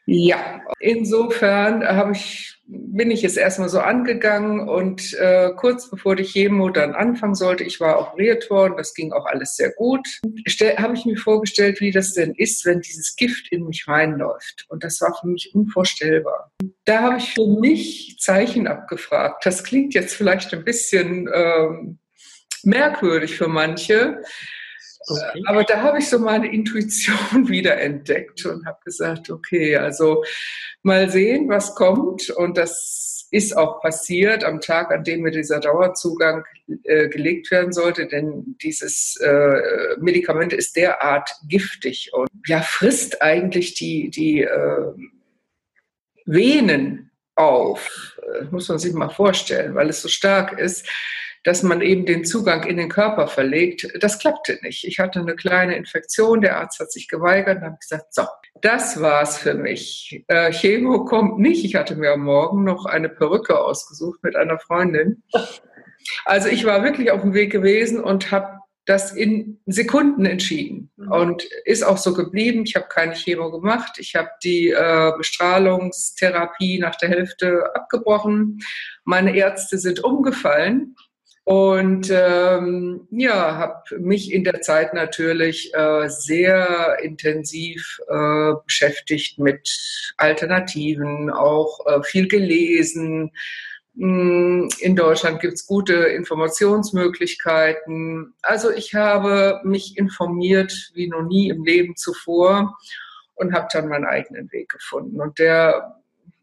Ja, 0.06 0.60
insofern 0.80 2.12
ich 2.12 2.60
bin 2.72 3.10
ich 3.10 3.24
es 3.24 3.36
erstmal 3.36 3.68
so 3.68 3.80
angegangen 3.80 4.68
und 4.68 5.14
äh, 5.14 5.50
kurz 5.56 5.90
bevor 5.90 6.14
die 6.14 6.24
Chemo 6.24 6.70
dann 6.70 6.94
anfangen 6.94 7.34
sollte, 7.34 7.64
ich 7.64 7.80
war 7.80 8.00
operiert 8.00 8.48
worden, 8.48 8.74
das 8.76 8.94
ging 8.94 9.12
auch 9.12 9.26
alles 9.26 9.56
sehr 9.56 9.72
gut, 9.72 10.06
habe 10.78 10.94
ich 10.94 11.04
mir 11.04 11.16
vorgestellt, 11.16 11.80
wie 11.80 11.90
das 11.90 12.14
denn 12.14 12.32
ist, 12.34 12.64
wenn 12.64 12.80
dieses 12.80 13.16
Gift 13.16 13.50
in 13.50 13.66
mich 13.66 13.88
reinläuft. 13.88 14.66
Und 14.68 14.84
das 14.84 15.00
war 15.00 15.16
für 15.20 15.26
mich 15.26 15.52
unvorstellbar. 15.54 16.52
Da 16.84 17.02
habe 17.02 17.18
ich 17.18 17.34
für 17.34 17.46
mich 17.46 18.16
Zeichen 18.20 18.68
abgefragt. 18.68 19.44
Das 19.44 19.64
klingt 19.64 19.94
jetzt 19.94 20.14
vielleicht 20.14 20.52
ein 20.54 20.64
bisschen 20.64 21.28
ähm, 21.32 21.98
merkwürdig 22.62 23.36
für 23.36 23.48
manche. 23.48 24.22
Okay. 25.06 25.42
Aber 25.46 25.64
da 25.64 25.82
habe 25.82 25.98
ich 25.98 26.08
so 26.08 26.18
meine 26.18 26.52
Intuition 26.52 27.16
wieder 27.48 27.78
entdeckt 27.78 28.44
und 28.44 28.66
habe 28.66 28.78
gesagt, 28.84 29.30
okay, 29.30 29.76
also 29.76 30.22
mal 30.82 31.10
sehen, 31.10 31.48
was 31.48 31.74
kommt. 31.74 32.30
Und 32.30 32.56
das 32.56 33.26
ist 33.30 33.56
auch 33.56 33.80
passiert 33.80 34.44
am 34.44 34.60
Tag, 34.60 34.90
an 34.90 35.04
dem 35.04 35.22
mir 35.22 35.30
dieser 35.30 35.60
Dauerzugang 35.60 36.44
äh, 36.82 37.08
gelegt 37.08 37.50
werden 37.50 37.72
sollte, 37.72 38.06
denn 38.06 38.56
dieses 38.60 39.16
äh, 39.20 39.96
Medikament 39.98 40.52
ist 40.52 40.76
derart 40.76 41.30
giftig 41.48 42.10
und 42.12 42.28
ja, 42.46 42.60
frisst 42.60 43.22
eigentlich 43.22 43.74
die, 43.74 44.10
die 44.10 44.42
äh, 44.42 44.92
Venen 46.26 47.10
auf. 47.36 48.16
Das 48.16 48.48
äh, 48.48 48.50
muss 48.50 48.68
man 48.68 48.78
sich 48.78 48.92
mal 48.92 49.10
vorstellen, 49.10 49.74
weil 49.74 49.88
es 49.88 50.02
so 50.02 50.08
stark 50.08 50.58
ist 50.58 50.88
dass 51.44 51.62
man 51.62 51.80
eben 51.80 52.04
den 52.04 52.24
Zugang 52.24 52.64
in 52.64 52.76
den 52.76 52.88
Körper 52.88 53.26
verlegt. 53.26 53.88
Das 54.00 54.18
klappte 54.18 54.58
nicht. 54.62 54.84
Ich 54.84 54.98
hatte 54.98 55.20
eine 55.20 55.36
kleine 55.36 55.76
Infektion, 55.76 56.42
der 56.42 56.58
Arzt 56.58 56.80
hat 56.80 56.92
sich 56.92 57.08
geweigert 57.08 57.58
und 57.58 57.64
habe 57.64 57.78
gesagt, 57.80 58.12
so, 58.12 58.24
das 58.60 59.00
war's 59.00 59.38
für 59.38 59.54
mich. 59.54 60.22
Äh, 60.28 60.52
Chemo 60.52 61.04
kommt 61.04 61.38
nicht. 61.38 61.64
Ich 61.64 61.76
hatte 61.76 61.96
mir 61.96 62.12
am 62.12 62.24
Morgen 62.24 62.64
noch 62.64 62.84
eine 62.84 63.08
Perücke 63.08 63.58
ausgesucht 63.58 64.22
mit 64.22 64.36
einer 64.36 64.58
Freundin. 64.58 65.22
Also 66.24 66.48
ich 66.48 66.64
war 66.64 66.84
wirklich 66.84 67.10
auf 67.10 67.22
dem 67.22 67.34
Weg 67.34 67.52
gewesen 67.52 68.02
und 68.02 68.30
habe 68.30 68.58
das 68.86 69.12
in 69.12 69.60
Sekunden 69.66 70.26
entschieden 70.26 70.90
mhm. 70.96 71.12
und 71.12 71.42
ist 71.64 71.82
auch 71.82 71.98
so 71.98 72.12
geblieben. 72.12 72.64
Ich 72.66 72.74
habe 72.76 72.86
keine 72.88 73.14
Chemo 73.14 73.50
gemacht. 73.50 73.98
Ich 73.98 74.14
habe 74.14 74.30
die 74.42 74.68
äh, 74.68 75.12
Bestrahlungstherapie 75.16 76.78
nach 76.80 76.96
der 76.96 77.10
Hälfte 77.10 77.64
abgebrochen. 77.74 78.58
Meine 79.04 79.36
Ärzte 79.36 79.78
sind 79.78 80.02
umgefallen 80.02 80.96
und 81.50 82.08
ähm, 82.12 83.08
ja, 83.10 83.56
habe 83.56 83.98
mich 83.98 84.32
in 84.32 84.44
der 84.44 84.60
Zeit 84.60 84.94
natürlich 84.94 85.74
äh, 85.74 86.08
sehr 86.08 86.98
intensiv 87.02 87.98
äh, 88.06 88.52
beschäftigt 88.64 89.40
mit 89.40 89.68
Alternativen, 90.16 91.28
auch 91.28 91.84
äh, 91.86 92.04
viel 92.04 92.28
gelesen. 92.28 93.32
Hm, 93.96 94.68
in 94.78 94.94
Deutschland 94.94 95.40
gibt 95.40 95.54
es 95.54 95.66
gute 95.66 95.94
Informationsmöglichkeiten. 95.94 98.32
Also 98.42 98.70
ich 98.70 98.94
habe 98.94 99.60
mich 99.64 99.98
informiert 99.98 100.92
wie 100.94 101.08
noch 101.08 101.22
nie 101.22 101.48
im 101.48 101.64
Leben 101.64 101.96
zuvor 101.96 102.78
und 103.34 103.54
habe 103.54 103.66
dann 103.72 103.88
meinen 103.88 104.06
eigenen 104.06 104.52
Weg 104.52 104.68
gefunden. 104.68 105.20
Und 105.20 105.40
der 105.40 105.96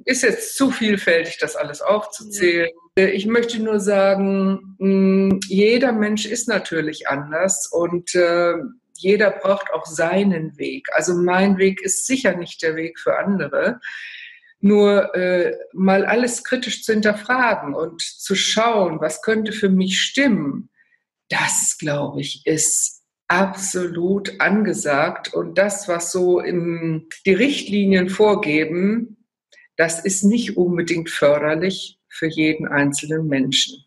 ist 0.03 0.23
jetzt 0.23 0.57
zu 0.57 0.69
vielfältig, 0.69 1.37
das 1.37 1.55
alles 1.55 1.81
aufzuzählen. 1.81 2.67
Ja 2.67 2.86
ich 2.97 3.27
möchte 3.27 3.61
nur 3.61 3.79
sagen, 3.79 5.39
jeder 5.47 5.91
Mensch 5.91 6.25
ist 6.25 6.47
natürlich 6.47 7.07
anders 7.07 7.67
und 7.71 8.15
äh, 8.15 8.55
jeder 8.95 9.29
braucht 9.29 9.71
auch 9.71 9.85
seinen 9.85 10.57
Weg. 10.57 10.87
Also 10.93 11.13
mein 11.13 11.57
Weg 11.57 11.81
ist 11.81 12.07
sicher 12.07 12.35
nicht 12.35 12.63
der 12.63 12.75
Weg 12.75 12.99
für 12.99 13.19
andere. 13.19 13.79
Nur 14.59 15.13
äh, 15.15 15.55
mal 15.73 16.05
alles 16.05 16.43
kritisch 16.43 16.83
zu 16.83 16.93
hinterfragen 16.93 17.75
und 17.75 18.01
zu 18.01 18.33
schauen, 18.33 18.99
was 18.99 19.21
könnte 19.21 19.51
für 19.51 19.69
mich 19.69 20.01
stimmen, 20.01 20.69
das, 21.29 21.77
glaube 21.77 22.21
ich, 22.21 22.41
ist 22.45 23.03
absolut 23.27 24.39
angesagt. 24.39 25.33
Und 25.33 25.59
das, 25.59 25.87
was 25.87 26.11
so 26.11 26.39
im, 26.39 27.07
die 27.27 27.33
Richtlinien 27.33 28.09
vorgeben, 28.09 29.25
das 29.75 30.03
ist 30.03 30.23
nicht 30.23 30.57
unbedingt 30.57 31.11
förderlich 31.11 31.96
für 32.17 32.27
jeden 32.27 32.67
einzelnen 32.67 33.27
Menschen. 33.27 33.83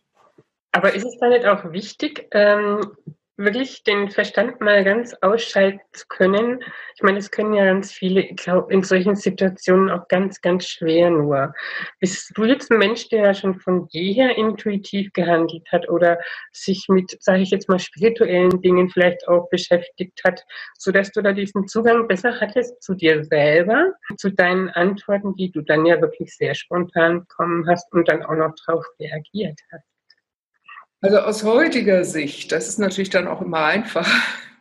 Aber 0.72 0.94
ist 0.94 1.04
es 1.04 1.18
da 1.18 1.28
nicht 1.28 1.46
auch 1.46 1.72
wichtig, 1.72 2.28
ähm, 2.32 2.92
wirklich 3.40 3.82
den 3.84 4.10
Verstand 4.10 4.60
mal 4.60 4.84
ganz 4.84 5.14
ausschalten 5.22 5.80
zu 5.92 6.06
können. 6.08 6.62
Ich 6.94 7.02
meine, 7.02 7.18
es 7.18 7.30
können 7.30 7.54
ja 7.54 7.64
ganz 7.64 7.90
viele, 7.90 8.20
ich 8.20 8.36
glaube, 8.36 8.72
in 8.72 8.82
solchen 8.82 9.16
Situationen 9.16 9.90
auch 9.90 10.06
ganz, 10.08 10.40
ganz 10.40 10.66
schwer 10.66 11.10
nur. 11.10 11.54
Bist 11.98 12.32
du 12.36 12.44
jetzt 12.44 12.70
ein 12.70 12.78
Mensch, 12.78 13.08
der 13.08 13.22
ja 13.22 13.34
schon 13.34 13.58
von 13.58 13.88
jeher 13.90 14.36
intuitiv 14.36 15.12
gehandelt 15.12 15.66
hat 15.72 15.88
oder 15.88 16.18
sich 16.52 16.86
mit, 16.88 17.16
sage 17.20 17.42
ich 17.42 17.50
jetzt 17.50 17.68
mal, 17.68 17.78
spirituellen 17.78 18.60
Dingen 18.60 18.90
vielleicht 18.90 19.26
auch 19.26 19.48
beschäftigt 19.48 20.20
hat, 20.24 20.44
sodass 20.76 21.10
du 21.12 21.22
da 21.22 21.32
diesen 21.32 21.66
Zugang 21.66 22.06
besser 22.08 22.38
hattest 22.40 22.82
zu 22.82 22.94
dir 22.94 23.24
selber, 23.24 23.92
zu 24.18 24.30
deinen 24.30 24.68
Antworten, 24.70 25.34
die 25.36 25.50
du 25.50 25.62
dann 25.62 25.86
ja 25.86 26.00
wirklich 26.00 26.36
sehr 26.36 26.54
spontan 26.54 27.20
bekommen 27.20 27.66
hast 27.68 27.90
und 27.92 28.08
dann 28.08 28.22
auch 28.22 28.36
noch 28.36 28.54
darauf 28.66 28.84
reagiert 29.00 29.58
hast? 29.72 29.89
Also 31.02 31.18
aus 31.18 31.44
heutiger 31.44 32.04
Sicht, 32.04 32.52
das 32.52 32.68
ist 32.68 32.78
natürlich 32.78 33.08
dann 33.08 33.26
auch 33.26 33.40
immer 33.40 33.64
einfach 33.64 34.06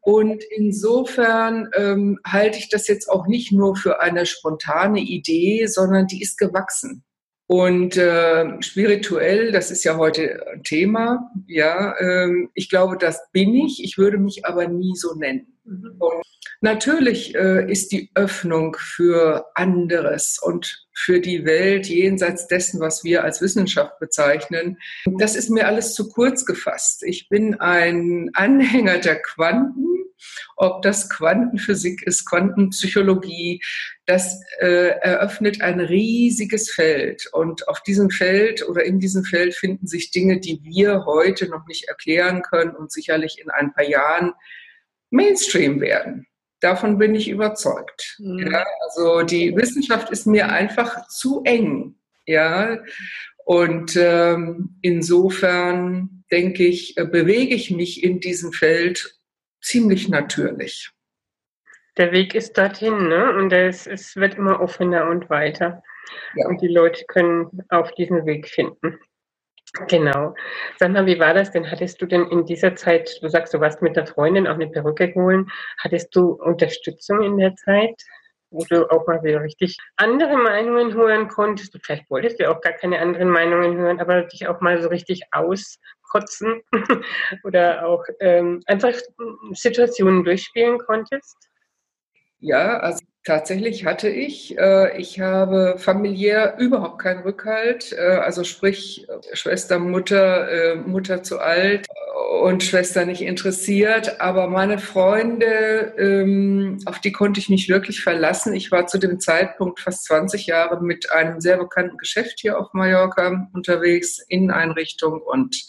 Und 0.00 0.42
insofern 0.56 1.68
ähm, 1.74 2.18
halte 2.26 2.58
ich 2.58 2.68
das 2.68 2.88
jetzt 2.88 3.08
auch 3.08 3.26
nicht 3.26 3.52
nur 3.52 3.76
für 3.76 4.00
eine 4.00 4.26
spontane 4.26 5.00
Idee, 5.00 5.66
sondern 5.66 6.06
die 6.06 6.22
ist 6.22 6.38
gewachsen. 6.38 7.04
Und 7.46 7.96
äh, 7.96 8.62
spirituell, 8.62 9.52
das 9.52 9.70
ist 9.70 9.84
ja 9.84 9.98
heute 9.98 10.46
ein 10.54 10.62
Thema, 10.62 11.30
ja, 11.46 11.94
ähm, 12.00 12.50
ich 12.54 12.70
glaube, 12.70 12.96
das 12.96 13.30
bin 13.32 13.54
ich. 13.54 13.84
Ich 13.84 13.98
würde 13.98 14.16
mich 14.16 14.46
aber 14.46 14.68
nie 14.68 14.94
so 14.96 15.14
nennen. 15.14 15.51
Mhm. 15.64 15.94
Und 15.98 16.22
natürlich 16.60 17.34
äh, 17.34 17.70
ist 17.70 17.92
die 17.92 18.10
Öffnung 18.14 18.76
für 18.78 19.46
anderes 19.54 20.38
und 20.40 20.86
für 20.94 21.20
die 21.20 21.44
Welt 21.44 21.86
jenseits 21.86 22.46
dessen, 22.46 22.80
was 22.80 23.04
wir 23.04 23.24
als 23.24 23.40
Wissenschaft 23.40 23.98
bezeichnen. 23.98 24.78
Das 25.18 25.36
ist 25.36 25.50
mir 25.50 25.66
alles 25.66 25.94
zu 25.94 26.08
kurz 26.08 26.44
gefasst. 26.44 27.02
Ich 27.04 27.28
bin 27.28 27.60
ein 27.60 28.30
Anhänger 28.34 28.98
der 28.98 29.20
Quanten 29.20 29.92
ob 30.56 30.82
das 30.82 31.10
Quantenphysik 31.10 32.02
ist, 32.02 32.24
Quantenpsychologie, 32.24 33.62
das 34.06 34.40
äh, 34.60 34.98
eröffnet 35.00 35.60
ein 35.60 35.80
riesiges 35.80 36.70
Feld. 36.70 37.28
Und 37.32 37.68
auf 37.68 37.82
diesem 37.82 38.10
Feld 38.10 38.66
oder 38.68 38.84
in 38.84 38.98
diesem 38.98 39.24
Feld 39.24 39.54
finden 39.54 39.86
sich 39.86 40.10
Dinge, 40.10 40.40
die 40.40 40.60
wir 40.62 41.04
heute 41.06 41.48
noch 41.48 41.66
nicht 41.66 41.88
erklären 41.88 42.42
können 42.42 42.76
und 42.76 42.92
sicherlich 42.92 43.40
in 43.40 43.50
ein 43.50 43.72
paar 43.72 43.84
Jahren 43.84 44.32
Mainstream 45.12 45.80
werden. 45.80 46.26
Davon 46.60 46.98
bin 46.98 47.14
ich 47.14 47.28
überzeugt. 47.28 48.16
Mhm. 48.18 48.50
Ja, 48.50 48.64
also 48.80 49.22
die 49.22 49.54
Wissenschaft 49.56 50.10
ist 50.10 50.26
mir 50.26 50.48
einfach 50.50 51.06
zu 51.08 51.42
eng. 51.44 51.96
Ja, 52.26 52.78
und 53.44 53.96
ähm, 53.96 54.78
insofern 54.80 56.24
denke 56.30 56.64
ich, 56.64 56.96
äh, 56.96 57.04
bewege 57.04 57.54
ich 57.54 57.70
mich 57.70 58.02
in 58.02 58.20
diesem 58.20 58.52
Feld 58.52 59.18
ziemlich 59.60 60.08
natürlich. 60.08 60.90
Der 61.96 62.12
Weg 62.12 62.34
ist 62.34 62.56
dorthin, 62.56 63.08
ne? 63.08 63.34
Und 63.36 63.52
es, 63.52 63.86
es 63.86 64.16
wird 64.16 64.36
immer 64.36 64.60
offener 64.60 65.08
und 65.10 65.28
weiter. 65.28 65.82
Ja. 66.36 66.46
Und 66.46 66.62
die 66.62 66.68
Leute 66.68 67.04
können 67.06 67.64
auf 67.68 67.92
diesen 67.92 68.24
Weg 68.24 68.48
finden. 68.48 68.98
Genau. 69.88 70.34
Sag 70.78 70.92
mal, 70.92 71.06
wie 71.06 71.18
war 71.18 71.32
das 71.32 71.50
denn? 71.50 71.70
Hattest 71.70 72.00
du 72.02 72.06
denn 72.06 72.26
in 72.28 72.44
dieser 72.44 72.76
Zeit, 72.76 73.18
du 73.22 73.28
sagst, 73.28 73.54
du 73.54 73.60
warst 73.60 73.80
mit 73.80 73.96
der 73.96 74.06
Freundin 74.06 74.46
auch 74.46 74.54
eine 74.54 74.68
Perücke 74.68 75.12
holen, 75.14 75.50
hattest 75.78 76.14
du 76.14 76.32
Unterstützung 76.32 77.22
in 77.22 77.38
der 77.38 77.54
Zeit? 77.56 77.94
wo 78.52 78.64
du 78.68 78.90
auch 78.90 79.06
mal 79.06 79.22
wieder 79.22 79.42
richtig 79.42 79.76
andere 79.96 80.36
Meinungen 80.36 80.94
hören 80.94 81.28
konntest. 81.28 81.76
Vielleicht 81.82 82.08
wolltest 82.10 82.38
du 82.38 82.50
auch 82.50 82.60
gar 82.60 82.74
keine 82.74 83.00
anderen 83.00 83.30
Meinungen 83.30 83.76
hören, 83.76 84.00
aber 84.00 84.22
dich 84.22 84.46
auch 84.46 84.60
mal 84.60 84.80
so 84.80 84.88
richtig 84.88 85.22
auskotzen 85.32 86.62
oder 87.44 87.86
auch 87.86 88.04
ähm, 88.20 88.62
einfach 88.66 88.92
Situationen 89.52 90.22
durchspielen 90.24 90.78
konntest? 90.78 91.48
Ja, 92.42 92.78
also 92.80 92.98
tatsächlich 93.24 93.84
hatte 93.84 94.08
ich. 94.08 94.58
Äh, 94.58 95.00
ich 95.00 95.20
habe 95.20 95.76
familiär 95.78 96.56
überhaupt 96.58 97.00
keinen 97.00 97.22
Rückhalt. 97.22 97.92
Äh, 97.92 98.00
also 98.00 98.42
sprich 98.42 99.06
Schwester, 99.32 99.78
Mutter, 99.78 100.50
äh, 100.50 100.74
Mutter 100.74 101.22
zu 101.22 101.38
alt 101.38 101.86
und 102.42 102.64
Schwester 102.64 103.06
nicht 103.06 103.22
interessiert. 103.22 104.20
Aber 104.20 104.48
meine 104.48 104.78
Freunde, 104.78 105.94
ähm, 105.96 106.80
auf 106.84 106.98
die 106.98 107.12
konnte 107.12 107.38
ich 107.38 107.48
mich 107.48 107.68
wirklich 107.68 108.02
verlassen. 108.02 108.54
Ich 108.54 108.72
war 108.72 108.88
zu 108.88 108.98
dem 108.98 109.20
Zeitpunkt 109.20 109.78
fast 109.78 110.04
20 110.06 110.46
Jahre 110.46 110.82
mit 110.82 111.12
einem 111.12 111.40
sehr 111.40 111.58
bekannten 111.58 111.96
Geschäft 111.96 112.40
hier 112.40 112.58
auf 112.58 112.72
Mallorca 112.72 113.48
unterwegs, 113.54 114.18
Inneneinrichtung 114.28 115.22
und 115.22 115.62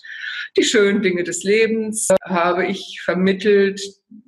die 0.57 0.63
schönen 0.63 1.03
Dinge 1.03 1.23
des 1.23 1.43
Lebens 1.43 2.07
habe 2.23 2.65
ich 2.65 2.99
vermittelt. 3.03 3.79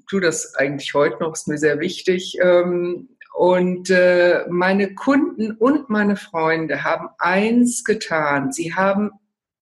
Tu 0.10 0.20
das 0.20 0.56
eigentlich 0.56 0.94
heute 0.94 1.18
noch, 1.20 1.34
ist 1.34 1.48
mir 1.48 1.58
sehr 1.58 1.80
wichtig. 1.80 2.38
Ähm, 2.42 3.10
und 3.34 3.90
äh, 3.90 4.46
meine 4.50 4.96
Kunden 4.96 5.52
und 5.52 5.90
meine 5.90 6.16
Freunde 6.16 6.84
haben 6.84 7.10
eins 7.18 7.84
getan. 7.84 8.52
Sie 8.52 8.74
haben 8.74 9.12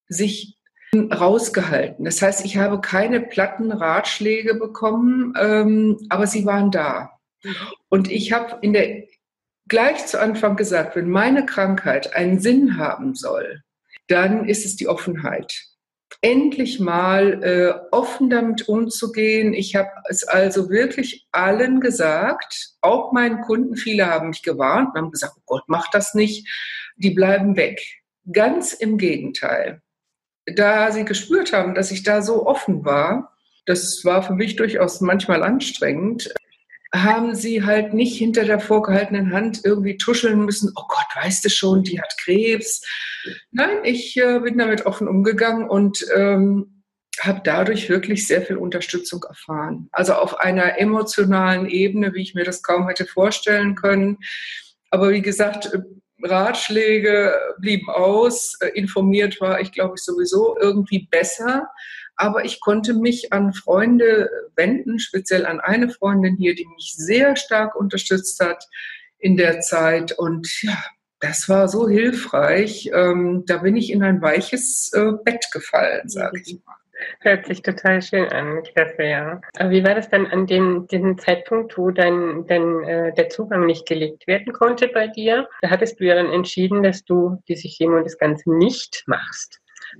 sich 0.08 0.58
rausgehalten. 0.96 2.06
Das 2.06 2.22
heißt, 2.22 2.46
ich 2.46 2.58
habe 2.58 2.82
keine 2.82 3.20
platten 3.20 3.72
Ratschläge 3.72 4.56
bekommen, 4.56 5.34
ähm, 5.40 5.98
aber 6.10 6.28
sie 6.28 6.46
waren 6.46 6.70
da. 6.70 7.20
Und 7.90 8.12
ich 8.12 8.32
habe 8.32 8.60
in 8.62 8.74
der 8.74 9.04
gleich 9.68 10.06
zu 10.06 10.20
Anfang 10.20 10.56
gesagt, 10.56 10.96
wenn 10.96 11.10
meine 11.10 11.46
Krankheit 11.46 12.16
einen 12.16 12.40
Sinn 12.40 12.78
haben 12.78 13.16
soll, 13.16 13.64
dann 14.08 14.48
ist 14.48 14.66
es 14.66 14.76
die 14.76 14.88
Offenheit. 14.88 15.64
Endlich 16.26 16.80
mal 16.80 17.44
äh, 17.44 17.74
offen 17.92 18.30
damit 18.30 18.70
umzugehen. 18.70 19.54
Ich 19.54 19.76
habe 19.76 19.90
es 20.08 20.24
also 20.24 20.70
wirklich 20.70 21.28
allen 21.34 21.82
gesagt, 21.82 22.70
auch 22.80 23.12
meinen 23.12 23.42
Kunden. 23.42 23.76
Viele 23.76 24.08
haben 24.08 24.30
mich 24.30 24.42
gewarnt 24.42 24.92
und 24.94 25.02
haben 25.02 25.12
gesagt, 25.12 25.34
oh 25.38 25.44
Gott, 25.46 25.64
mach 25.68 25.92
das 25.92 26.14
nicht. 26.14 26.48
Die 26.96 27.10
bleiben 27.10 27.58
weg. 27.58 27.82
Ganz 28.32 28.72
im 28.72 28.98
Gegenteil. 28.98 29.82
Da 30.46 30.94
sie 30.94 31.04
gespürt 31.04 31.52
haben, 31.52 31.76
dass 31.76 31.92
ich 31.92 32.04
da 32.04 32.22
so 32.22 32.46
offen 32.48 32.86
war, 32.86 33.36
das 33.66 34.06
war 34.06 34.24
für 34.24 34.34
mich 34.34 34.56
durchaus 34.56 35.02
manchmal 35.02 35.44
anstrengend, 35.44 36.34
haben 36.94 37.34
sie 37.34 37.64
halt 37.64 37.94
nicht 37.94 38.18
hinter 38.18 38.46
der 38.46 38.60
vorgehaltenen 38.60 39.34
Hand 39.34 39.62
irgendwie 39.64 39.98
tuscheln 39.98 40.46
müssen, 40.46 40.72
oh 40.76 40.84
Gott, 40.88 41.24
weißt 41.24 41.44
du 41.44 41.50
schon, 41.50 41.84
die 41.84 42.00
hat 42.00 42.14
Krebs. 42.24 42.86
Nein, 43.52 43.80
ich 43.84 44.16
äh, 44.18 44.40
bin 44.40 44.58
damit 44.58 44.86
offen 44.86 45.08
umgegangen 45.08 45.68
und 45.68 46.06
ähm, 46.16 46.84
habe 47.20 47.42
dadurch 47.44 47.90
wirklich 47.90 48.28
sehr 48.28 48.42
viel 48.44 48.58
Unterstützung 48.58 49.24
erfahren. 49.24 49.88
Also 49.92 50.14
auf 50.14 50.40
einer 50.40 50.80
emotionalen 50.80 51.68
Ebene, 51.68 52.14
wie 52.14 52.22
ich 52.22 52.36
mir 52.36 52.44
das 52.44 52.62
kaum 52.62 52.88
hätte 52.88 53.06
vorstellen 53.06 53.76
können. 53.76 54.20
Aber 54.92 55.10
wie 55.10 55.22
gesagt, 55.22 55.72
Ratschläge 56.22 57.34
blieben 57.60 57.90
aus, 57.90 58.56
äh, 58.62 58.68
informiert 58.70 59.42
war 59.42 59.60
ich, 59.62 59.72
glaube 59.72 59.96
ich, 59.98 60.04
sowieso 60.04 60.58
irgendwie 60.60 61.08
besser. 61.10 61.70
Aber 62.16 62.46
ich 62.46 62.60
konnte 62.60 62.94
mich 62.94 63.34
an 63.34 63.54
Freunde 63.54 64.30
wenden, 64.56 65.00
speziell 65.00 65.46
an 65.46 65.60
eine 65.60 65.90
Freundin 65.90 66.36
hier, 66.38 66.56
die 66.56 66.68
mich 66.68 66.94
sehr 66.96 67.36
stark 67.36 67.76
unterstützt 67.76 68.40
hat 68.40 68.68
in 69.18 69.38
der 69.38 69.62
Zeit. 69.62 70.12
Und 70.12 70.48
ja, 70.62 70.78
das 71.20 71.50
war 71.50 71.68
so 71.68 71.88
hilfreich. 71.88 72.92
Ähm, 72.94 73.44
da 73.48 73.58
bin 73.58 73.76
ich 73.76 73.92
in 73.92 74.04
ein 74.04 74.22
weiches 74.22 74.92
äh, 74.94 75.12
Bett 75.24 75.46
gefallen, 75.52 76.10
sage 76.10 76.42
ich 76.46 76.60
mal. 76.66 76.76
Hört 77.20 77.46
sich 77.48 77.62
total 77.62 78.02
schön 78.02 78.28
an, 78.30 78.64
klasse, 78.64 79.04
ja. 79.04 79.42
Aber 79.58 79.70
wie 79.72 79.84
war 79.84 79.96
das 79.96 80.10
dann 80.10 80.28
an 80.28 80.48
dem, 80.48 80.88
dem 80.88 81.18
Zeitpunkt, 81.18 81.78
wo 81.78 81.92
dann, 81.92 82.46
dann 82.48 82.84
äh, 82.84 83.14
der 83.14 83.30
Zugang 83.30 83.66
nicht 83.66 83.88
gelegt 83.88 84.28
werden 84.28 84.54
konnte 84.54 84.88
bei 84.88 85.08
dir? 85.08 85.48
Da 85.62 85.70
hattest 85.70 86.00
du 86.00 86.06
ja 86.06 86.16
dann 86.16 86.32
entschieden, 86.32 86.84
dass 86.84 87.04
du 87.04 87.42
diese 87.48 87.68
Chemo 87.68 87.98
und 87.98 88.06
das 88.06 88.18
Ganze 88.18 88.54
nicht 88.54 89.04
machst. 89.08 89.60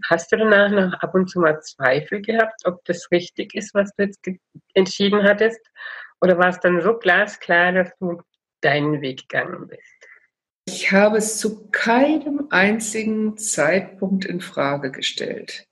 Hast 0.10 0.32
du 0.32 0.38
danach 0.38 0.72
noch 0.72 0.94
ab 1.00 1.14
und 1.16 1.30
zu 1.30 1.40
mal 1.40 1.60
Zweifel 1.62 2.22
gehabt, 2.22 2.66
ob 2.66 2.84
das 2.86 3.10
richtig 3.12 3.54
ist, 3.56 3.74
was 3.74 3.92
du 3.96 4.04
jetzt 4.04 4.28
entschieden 4.74 5.24
hattest? 5.24 5.60
Oder 6.22 6.38
war 6.38 6.50
es 6.50 6.60
dann 6.60 6.82
so 6.82 6.98
glasklar, 6.98 7.72
dass 7.74 7.92
du 8.00 8.22
deinen 8.62 9.02
Weg 9.02 9.28
gegangen 9.28 9.68
bist? 9.68 9.82
Ich 10.66 10.92
habe 10.92 11.18
es 11.18 11.38
zu 11.38 11.70
keinem 11.72 12.48
einzigen 12.50 13.38
Zeitpunkt 13.38 14.26
in 14.26 14.40
Frage 14.40 14.92
gestellt. 14.92 15.68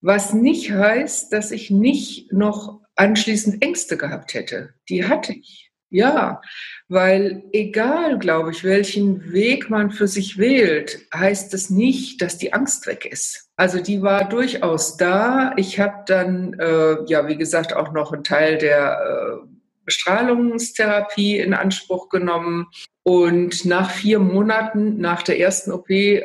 Was 0.00 0.34
nicht 0.34 0.70
heißt, 0.70 1.32
dass 1.32 1.50
ich 1.50 1.70
nicht 1.70 2.32
noch 2.32 2.80
anschließend 2.94 3.62
Ängste 3.62 3.96
gehabt 3.96 4.34
hätte. 4.34 4.74
Die 4.88 5.06
hatte 5.06 5.32
ich. 5.32 5.67
Ja, 5.90 6.42
weil 6.88 7.44
egal, 7.52 8.18
glaube 8.18 8.50
ich, 8.50 8.62
welchen 8.62 9.32
Weg 9.32 9.70
man 9.70 9.90
für 9.90 10.06
sich 10.06 10.36
wählt, 10.36 11.06
heißt 11.14 11.54
es 11.54 11.70
nicht, 11.70 12.20
dass 12.20 12.36
die 12.36 12.52
Angst 12.52 12.86
weg 12.86 13.06
ist. 13.06 13.48
Also 13.56 13.80
die 13.80 14.02
war 14.02 14.28
durchaus 14.28 14.98
da. 14.98 15.52
Ich 15.56 15.80
habe 15.80 16.04
dann, 16.06 16.52
äh, 16.58 16.96
ja, 17.06 17.26
wie 17.26 17.38
gesagt, 17.38 17.72
auch 17.72 17.92
noch 17.92 18.12
einen 18.12 18.22
Teil 18.22 18.58
der 18.58 18.98
äh, 19.00 19.48
Bestrahlungstherapie 19.86 21.38
in 21.38 21.54
Anspruch 21.54 22.10
genommen. 22.10 22.66
Und 23.02 23.64
nach 23.64 23.90
vier 23.90 24.18
Monaten 24.18 24.98
nach 24.98 25.22
der 25.22 25.40
ersten 25.40 25.72
OP, 25.72 25.88
äh, 25.88 26.22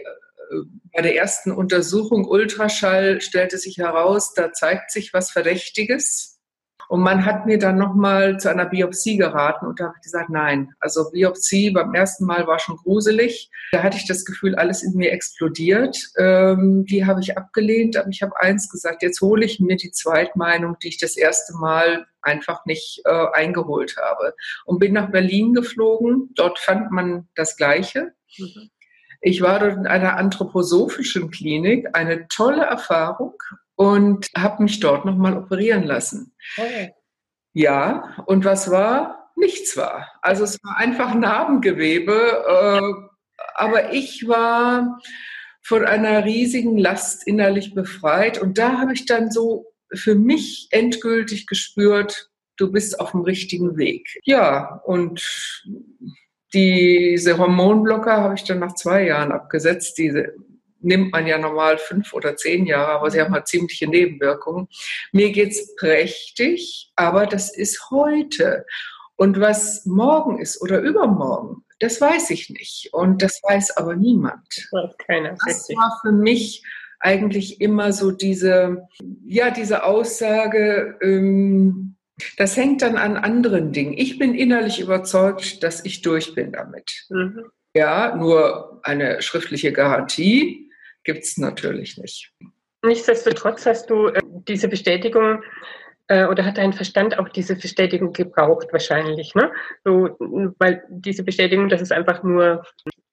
bei 0.94 1.02
der 1.02 1.16
ersten 1.16 1.54
Untersuchung 1.54 2.28
Ultraschall, 2.28 3.22
stellte 3.22 3.58
sich 3.58 3.78
heraus, 3.78 4.34
da 4.34 4.52
zeigt 4.52 4.92
sich 4.92 5.14
was 5.14 5.32
Verdächtiges 5.32 6.33
und 6.94 7.02
man 7.02 7.26
hat 7.26 7.48
mir 7.48 7.58
dann 7.58 7.78
nochmal 7.78 8.40
zu 8.40 8.50
einer 8.50 8.68
Biopsie 8.68 9.18
geraten 9.18 9.66
und 9.66 9.80
da 9.80 9.86
habe 9.86 9.96
ich 9.98 10.04
gesagt, 10.04 10.30
nein. 10.30 10.76
Also 10.80 11.10
Biopsie 11.10 11.72
beim 11.72 11.96
ersten 11.96 12.24
Mal 12.24 12.46
war 12.46 12.60
schon 12.60 12.76
gruselig. 12.76 13.50
Da 13.72 13.82
hatte 13.82 13.98
ich 13.98 14.06
das 14.06 14.26
Gefühl, 14.26 14.54
alles 14.54 14.84
in 14.84 14.94
mir 14.94 15.12
explodiert. 15.12 15.98
Ähm, 16.20 16.86
die 16.86 17.04
habe 17.08 17.20
ich 17.20 17.36
abgelehnt, 17.36 17.98
aber 17.98 18.10
ich 18.10 18.22
habe 18.22 18.40
eins 18.40 18.70
gesagt, 18.70 19.02
jetzt 19.02 19.22
hole 19.22 19.44
ich 19.44 19.60
mir 19.60 19.76
die 19.76 19.90
Zweitmeinung, 19.90 20.78
die 20.84 20.90
ich 20.90 21.00
das 21.00 21.18
erste 21.18 21.58
Mal 21.58 22.06
einfach 22.22 22.64
nicht 22.68 23.02
äh, 23.06 23.26
eingeholt 23.34 23.96
habe. 23.98 24.36
Und 24.66 24.78
bin 24.78 24.94
nach 24.94 25.10
Berlin 25.10 25.56
geflogen. 25.56 26.30
Dort 26.36 26.60
fand 26.60 26.92
man 26.92 27.28
das 27.34 27.58
Gleiche. 27.58 28.14
Mhm. 28.38 28.70
Ich 29.20 29.42
war 29.42 29.58
dort 29.58 29.78
in 29.78 29.88
einer 29.88 30.18
anthroposophischen 30.18 31.32
Klinik, 31.32 31.88
eine 31.94 32.28
tolle 32.28 32.66
Erfahrung 32.66 33.34
und 33.76 34.30
habe 34.36 34.64
mich 34.64 34.80
dort 34.80 35.06
nochmal 35.06 35.38
operieren 35.38 35.84
lassen. 35.84 36.36
Okay. 36.58 36.94
Ja, 37.54 38.24
und 38.26 38.46
was 38.46 38.72
war? 38.72 39.32
Nichts 39.36 39.76
war. 39.78 40.12
Also 40.22 40.44
es 40.44 40.60
war 40.64 40.78
einfach 40.78 41.14
Narbengewebe, 41.14 42.44
äh, 42.48 42.82
aber 43.56 43.94
ich 43.94 44.28
war 44.28 45.00
von 45.62 45.86
einer 45.86 46.26
riesigen 46.26 46.78
Last 46.78 47.26
innerlich 47.26 47.74
befreit 47.74 48.42
und 48.42 48.58
da 48.58 48.80
habe 48.80 48.94
ich 48.94 49.06
dann 49.06 49.32
so 49.32 49.74
für 49.94 50.16
mich 50.16 50.68
endgültig 50.72 51.48
gespürt, 51.48 52.30
du 52.58 52.72
bist 52.72 53.00
auf 53.00 53.12
dem 53.12 53.22
richtigen 53.22 53.78
Weg. 53.78 54.20
Ja, 54.24 54.82
und 54.86 55.66
diese 56.54 57.38
Hormonblocker 57.38 58.18
habe 58.18 58.36
ich 58.36 58.44
dann 58.44 58.60
nach 58.60 58.76
zwei 58.76 59.06
Jahren 59.06 59.32
abgesetzt. 59.32 59.98
Diese 59.98 60.34
nimmt 60.84 61.12
man 61.12 61.28
ja 61.28 61.38
normal 61.38 61.78
fünf 61.78 62.14
oder 62.14 62.36
zehn 62.36 62.66
Jahre, 62.66 62.94
aber 62.94 63.12
sie 63.12 63.22
haben 63.22 63.34
halt 63.34 63.48
ziemliche 63.48 63.88
Nebenwirkungen. 63.88 64.68
Mir 65.12 65.32
geht's 65.32 65.76
prächtig, 65.76 66.92
aber 66.96 67.26
das 67.26 67.56
ist 67.56 67.90
heute. 67.90 68.66
Und 69.16 69.40
was 69.40 69.86
morgen 69.86 70.40
ist 70.40 70.62
oder 70.62 70.80
übermorgen, 70.82 71.64
das 71.80 72.00
weiß 72.00 72.30
ich 72.32 72.50
nicht. 72.50 72.90
Und 72.92 73.22
das 73.22 73.40
weiß 73.44 73.78
aber 73.78 73.96
niemand. 73.96 74.70
Das, 74.72 74.98
keiner, 75.06 75.36
das 75.46 75.70
war 75.70 76.00
für 76.02 76.12
mich 76.12 76.64
eigentlich 77.00 77.60
immer 77.62 77.92
so 77.92 78.12
diese, 78.12 78.88
ja, 79.26 79.52
diese 79.52 79.84
Aussage, 79.84 80.98
ähm, 81.02 81.96
das 82.38 82.56
hängt 82.56 82.82
dann 82.82 82.96
an 82.96 83.18
anderen 83.18 83.72
Dingen. 83.72 83.94
Ich 83.94 84.18
bin 84.18 84.34
innerlich 84.34 84.80
überzeugt, 84.80 85.64
dass 85.64 85.84
ich 85.84 86.02
durch 86.02 86.36
bin 86.36 86.54
damit. 86.54 87.06
Mhm. 87.10 87.46
Ja, 87.76 88.16
nur 88.16 88.80
eine 88.84 89.22
schriftliche 89.22 89.74
Garantie 89.74 90.72
gibt 91.04 91.24
es 91.24 91.38
natürlich 91.38 91.98
nicht. 91.98 92.32
Nichtsdestotrotz 92.84 93.66
hast 93.66 93.90
du 93.90 94.08
äh, 94.08 94.20
diese 94.48 94.68
Bestätigung 94.68 95.42
äh, 96.08 96.26
oder 96.26 96.46
hat 96.46 96.58
dein 96.58 96.74
Verstand 96.74 97.18
auch 97.18 97.30
diese 97.30 97.56
Bestätigung 97.56 98.12
gebraucht 98.12 98.68
wahrscheinlich, 98.72 99.34
ne? 99.36 99.52
So, 99.86 100.18
weil 100.60 100.84
diese 100.90 101.24
Bestätigung, 101.24 101.70
dass 101.70 101.82
es 101.82 101.92
einfach 101.92 102.24
nur 102.24 102.66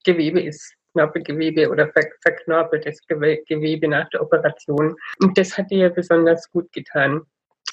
Gewebe 0.05 0.40
ist, 0.40 0.74
Knorpelgewebe 0.92 1.70
oder 1.70 1.88
ver 1.92 2.03
verknorpeltes 2.22 3.07
Gewebe 3.07 3.87
nach 3.87 4.09
der 4.11 4.22
Operation. 4.22 4.96
Und 5.20 5.38
das 5.38 5.57
hat 5.57 5.70
dir 5.70 5.90
besonders 5.90 6.50
gut 6.50 6.72
getan 6.72 7.22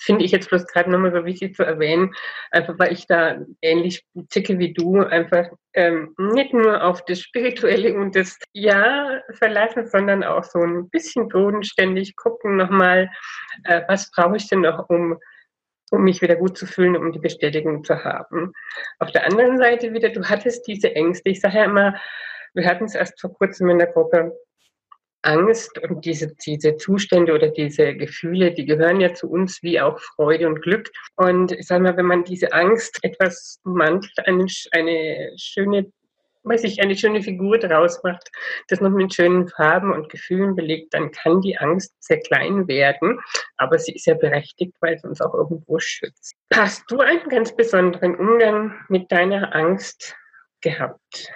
finde 0.07 0.25
ich 0.25 0.31
jetzt 0.31 0.49
bloß 0.49 0.65
gerade 0.65 0.89
nochmal 0.89 1.11
so 1.11 1.25
wichtig 1.25 1.55
zu 1.55 1.63
erwähnen, 1.63 2.15
einfach 2.51 2.79
weil 2.79 2.91
ich 2.91 3.05
da 3.05 3.37
ähnlich 3.61 4.03
ticke 4.29 4.57
wie 4.57 4.73
du, 4.73 5.01
einfach 5.01 5.49
ähm, 5.73 6.15
nicht 6.17 6.53
nur 6.53 6.83
auf 6.83 7.05
das 7.05 7.21
Spirituelle 7.21 7.93
und 7.93 8.15
das 8.15 8.39
Ja 8.53 9.21
verlassen, 9.33 9.85
sondern 9.87 10.23
auch 10.23 10.43
so 10.43 10.59
ein 10.59 10.89
bisschen 10.89 11.27
bodenständig 11.27 12.15
gucken 12.15 12.55
nochmal, 12.55 13.09
äh, 13.65 13.81
was 13.87 14.09
brauche 14.09 14.37
ich 14.37 14.47
denn 14.47 14.61
noch, 14.61 14.89
um 14.89 15.19
um 15.89 16.03
mich 16.03 16.21
wieder 16.21 16.35
gut 16.35 16.57
zu 16.57 16.65
fühlen, 16.65 16.97
um 16.97 17.13
die 17.13 17.19
Bestätigung 17.19 17.81
zu 17.85 18.03
haben. 18.03 18.51
Auf 18.99 19.11
der 19.11 19.25
anderen 19.25 19.57
Seite 19.57 19.93
wieder, 19.93 20.09
du 20.09 20.21
hattest 20.27 20.67
diese 20.67 20.93
Ängste. 20.93 21.29
Ich 21.29 21.39
sage 21.39 21.59
ja 21.59 21.63
immer, 21.63 21.95
wir 22.53 22.65
hatten 22.65 22.83
es 22.83 22.95
erst 22.95 23.21
vor 23.21 23.33
kurzem 23.33 23.69
in 23.69 23.77
der 23.77 23.87
Gruppe, 23.87 24.37
Angst 25.27 25.77
und 25.79 26.05
diese, 26.05 26.33
diese 26.45 26.77
Zustände 26.77 27.33
oder 27.33 27.49
diese 27.49 27.93
Gefühle, 27.95 28.53
die 28.53 28.65
gehören 28.65 29.01
ja 29.01 29.13
zu 29.13 29.29
uns 29.29 29.61
wie 29.61 29.79
auch 29.79 29.99
Freude 29.99 30.47
und 30.47 30.61
Glück. 30.61 30.89
Und 31.15 31.51
ich 31.51 31.67
sage 31.67 31.83
mal, 31.83 31.97
wenn 31.97 32.05
man 32.05 32.23
diese 32.23 32.53
Angst 32.53 32.99
etwas 33.03 33.59
mantelt, 33.63 34.17
eine, 34.25 34.47
eine 34.71 35.31
schöne 35.37 35.91
weil 36.47 36.57
sich 36.57 36.81
eine 36.81 36.95
schöne 36.95 37.21
Figur 37.21 37.57
daraus 37.57 38.01
macht, 38.03 38.31
das 38.69 38.79
noch 38.79 38.91
mit 38.91 39.13
schönen 39.13 39.47
Farben 39.49 39.91
und 39.91 40.09
Gefühlen 40.09 40.55
belegt, 40.55 40.93
dann 40.93 41.11
kann 41.11 41.41
die 41.41 41.57
Angst 41.57 41.93
sehr 41.99 42.19
klein 42.19 42.67
werden, 42.67 43.19
aber 43.57 43.77
sie 43.77 43.93
ist 43.93 44.05
ja 44.05 44.13
berechtigt, 44.13 44.73
weil 44.79 44.97
sie 44.97 45.07
uns 45.07 45.21
auch 45.21 45.33
irgendwo 45.33 45.79
schützt. 45.79 46.35
Hast 46.53 46.83
du 46.89 46.99
einen 46.99 47.27
ganz 47.29 47.55
besonderen 47.55 48.15
Umgang 48.15 48.73
mit 48.87 49.11
deiner 49.11 49.53
Angst 49.53 50.15
gehabt? 50.61 51.31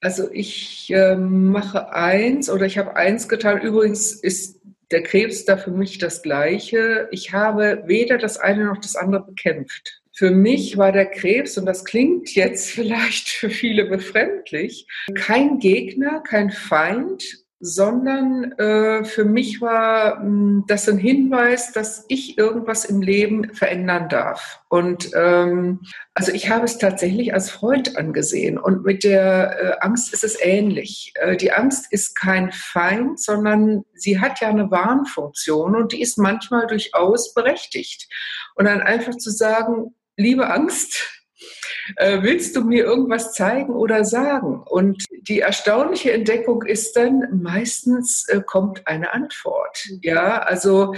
Also 0.00 0.30
ich 0.30 0.90
äh, 0.90 1.16
mache 1.16 1.92
eins 1.92 2.48
oder 2.48 2.66
ich 2.66 2.78
habe 2.78 2.94
eins 2.96 3.28
getan. 3.28 3.60
Übrigens 3.60 4.12
ist 4.12 4.60
der 4.90 5.02
Krebs 5.02 5.44
da 5.44 5.56
für 5.56 5.70
mich 5.70 5.98
das 5.98 6.22
gleiche. 6.22 7.08
Ich 7.10 7.32
habe 7.32 7.82
weder 7.86 8.18
das 8.18 8.38
eine 8.38 8.66
noch 8.66 8.78
das 8.78 8.96
andere 8.96 9.26
bekämpft. 9.26 10.02
Für 10.12 10.30
mich 10.30 10.76
war 10.76 10.90
der 10.92 11.06
Krebs, 11.06 11.58
und 11.58 11.66
das 11.66 11.84
klingt 11.84 12.34
jetzt 12.34 12.70
vielleicht 12.72 13.28
für 13.28 13.50
viele 13.50 13.84
befremdlich, 13.84 14.86
kein 15.14 15.58
Gegner, 15.58 16.20
kein 16.20 16.50
Feind, 16.50 17.44
sondern 17.60 18.52
äh, 18.52 19.04
für 19.04 19.24
mich 19.24 19.60
war 19.60 20.20
mh, 20.20 20.22
hm, 20.22 20.64
das 20.68 20.88
ein 20.88 20.98
Hinweis, 20.98 21.72
dass 21.72 22.04
ich 22.08 22.38
irgendwas 22.38 22.84
im 22.84 23.02
Leben 23.02 23.52
verändern 23.52 24.08
darf. 24.08 24.60
Und 24.68 25.10
ähm, 25.14 25.80
also 26.14 26.30
ich 26.32 26.50
habe 26.50 26.64
es 26.64 26.78
tatsächlich 26.78 27.34
als 27.34 27.50
Freund 27.50 27.96
angesehen. 27.96 28.58
Und 28.58 28.84
mit 28.84 29.02
der 29.02 29.58
äh, 29.60 29.76
Angst 29.80 30.12
ist 30.12 30.22
es 30.22 30.40
ähnlich. 30.40 31.12
Äh, 31.16 31.36
die 31.36 31.52
Angst 31.52 31.86
ist 31.90 32.14
kein 32.14 32.52
Feind, 32.52 33.20
sondern 33.20 33.84
sie 33.94 34.20
hat 34.20 34.40
ja 34.40 34.48
eine 34.48 34.70
Warnfunktion 34.70 35.74
und 35.74 35.92
die 35.92 36.02
ist 36.02 36.16
manchmal 36.16 36.66
durchaus 36.68 37.34
berechtigt. 37.34 38.08
Und 38.54 38.66
dann 38.66 38.80
einfach 38.80 39.16
zu 39.16 39.30
sagen, 39.30 39.94
liebe 40.16 40.48
Angst, 40.48 41.17
äh, 41.96 42.22
willst 42.22 42.56
du 42.56 42.62
mir 42.62 42.84
irgendwas 42.84 43.32
zeigen 43.32 43.74
oder 43.74 44.04
sagen? 44.04 44.62
Und 44.66 45.04
die 45.22 45.40
erstaunliche 45.40 46.12
Entdeckung 46.12 46.62
ist 46.64 46.96
dann, 46.96 47.40
meistens 47.42 48.26
äh, 48.28 48.40
kommt 48.44 48.86
eine 48.86 49.12
Antwort. 49.12 49.78
Ja, 50.02 50.38
also 50.38 50.94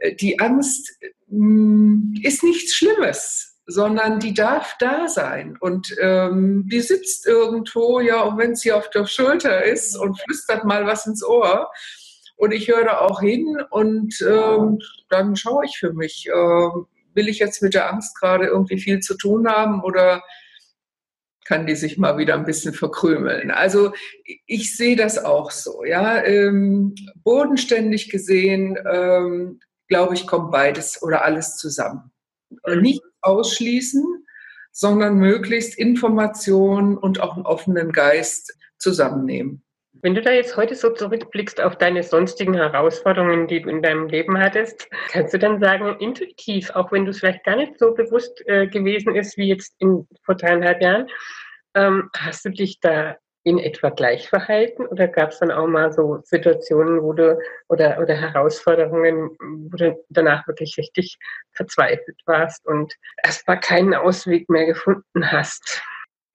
äh, 0.00 0.14
die 0.14 0.38
Angst 0.40 0.98
mh, 1.28 2.20
ist 2.22 2.42
nichts 2.42 2.74
Schlimmes 2.74 3.50
sondern 3.66 4.20
die 4.20 4.34
darf 4.34 4.76
da 4.78 5.08
sein 5.08 5.56
und 5.58 5.94
ähm, 6.00 6.68
die 6.70 6.80
sitzt 6.80 7.26
irgendwo, 7.26 8.00
ja, 8.00 8.22
auch 8.22 8.36
wenn 8.36 8.54
sie 8.54 8.72
auf 8.72 8.90
der 8.90 9.06
Schulter 9.06 9.64
ist 9.64 9.96
und 9.96 10.20
flüstert 10.20 10.64
mal 10.64 10.86
was 10.86 11.06
ins 11.06 11.24
Ohr. 11.24 11.70
Und 12.36 12.52
ich 12.52 12.68
höre 12.68 13.00
auch 13.00 13.20
hin 13.20 13.56
und 13.70 14.20
ähm, 14.20 14.80
dann 15.08 15.36
schaue 15.36 15.64
ich 15.66 15.78
für 15.78 15.92
mich, 15.92 16.28
ähm, 16.34 16.86
will 17.14 17.28
ich 17.28 17.38
jetzt 17.38 17.62
mit 17.62 17.74
der 17.74 17.90
Angst 17.90 18.18
gerade 18.18 18.46
irgendwie 18.46 18.78
viel 18.78 19.00
zu 19.00 19.16
tun 19.16 19.48
haben 19.48 19.82
oder 19.82 20.22
kann 21.44 21.66
die 21.66 21.76
sich 21.76 21.98
mal 21.98 22.16
wieder 22.16 22.34
ein 22.34 22.46
bisschen 22.46 22.72
verkrümeln. 22.72 23.50
Also 23.50 23.92
ich 24.46 24.76
sehe 24.76 24.96
das 24.96 25.22
auch 25.22 25.50
so. 25.50 25.84
Ja, 25.84 26.22
ähm, 26.24 26.94
bodenständig 27.22 28.10
gesehen, 28.10 28.78
ähm, 28.90 29.60
glaube 29.88 30.14
ich, 30.14 30.26
kommt 30.26 30.50
beides 30.50 31.02
oder 31.02 31.24
alles 31.24 31.56
zusammen. 31.56 32.10
Mhm. 32.66 32.80
Nicht 32.80 33.02
ausschließen, 33.20 34.04
sondern 34.72 35.16
möglichst 35.16 35.78
Informationen 35.78 36.96
und 36.96 37.20
auch 37.20 37.36
einen 37.36 37.46
offenen 37.46 37.92
Geist 37.92 38.56
zusammennehmen. 38.78 39.62
Wenn 40.04 40.14
du 40.14 40.20
da 40.20 40.32
jetzt 40.32 40.58
heute 40.58 40.74
so 40.74 40.90
zurückblickst 40.90 41.62
auf 41.62 41.78
deine 41.78 42.02
sonstigen 42.02 42.52
Herausforderungen, 42.52 43.46
die 43.48 43.62
du 43.62 43.70
in 43.70 43.80
deinem 43.80 44.06
Leben 44.06 44.38
hattest, 44.38 44.86
kannst 45.10 45.32
du 45.32 45.38
dann 45.38 45.60
sagen, 45.60 45.96
intuitiv, 45.98 46.68
auch 46.72 46.92
wenn 46.92 47.06
du 47.06 47.10
es 47.10 47.20
vielleicht 47.20 47.42
gar 47.44 47.56
nicht 47.56 47.78
so 47.78 47.94
bewusst 47.94 48.46
äh, 48.46 48.66
gewesen 48.66 49.16
ist 49.16 49.38
wie 49.38 49.48
jetzt 49.48 49.74
in, 49.78 50.06
vor 50.22 50.34
dreieinhalb 50.34 50.82
Jahren, 50.82 51.08
ähm, 51.74 52.10
hast 52.18 52.44
du 52.44 52.50
dich 52.50 52.80
da 52.80 53.16
in 53.44 53.58
etwa 53.58 53.88
gleich 53.88 54.28
verhalten 54.28 54.84
oder 54.84 55.08
gab 55.08 55.30
es 55.30 55.38
dann 55.38 55.50
auch 55.50 55.66
mal 55.66 55.90
so 55.90 56.20
Situationen, 56.24 57.02
wo 57.02 57.14
du 57.14 57.38
oder, 57.68 57.98
oder 57.98 58.14
Herausforderungen, 58.14 59.30
wo 59.40 59.76
du 59.78 60.04
danach 60.10 60.46
wirklich 60.46 60.76
richtig 60.76 61.16
verzweifelt 61.52 62.20
warst 62.26 62.66
und 62.66 62.92
erstmal 63.22 63.58
keinen 63.58 63.94
Ausweg 63.94 64.50
mehr 64.50 64.66
gefunden 64.66 65.32
hast? 65.32 65.82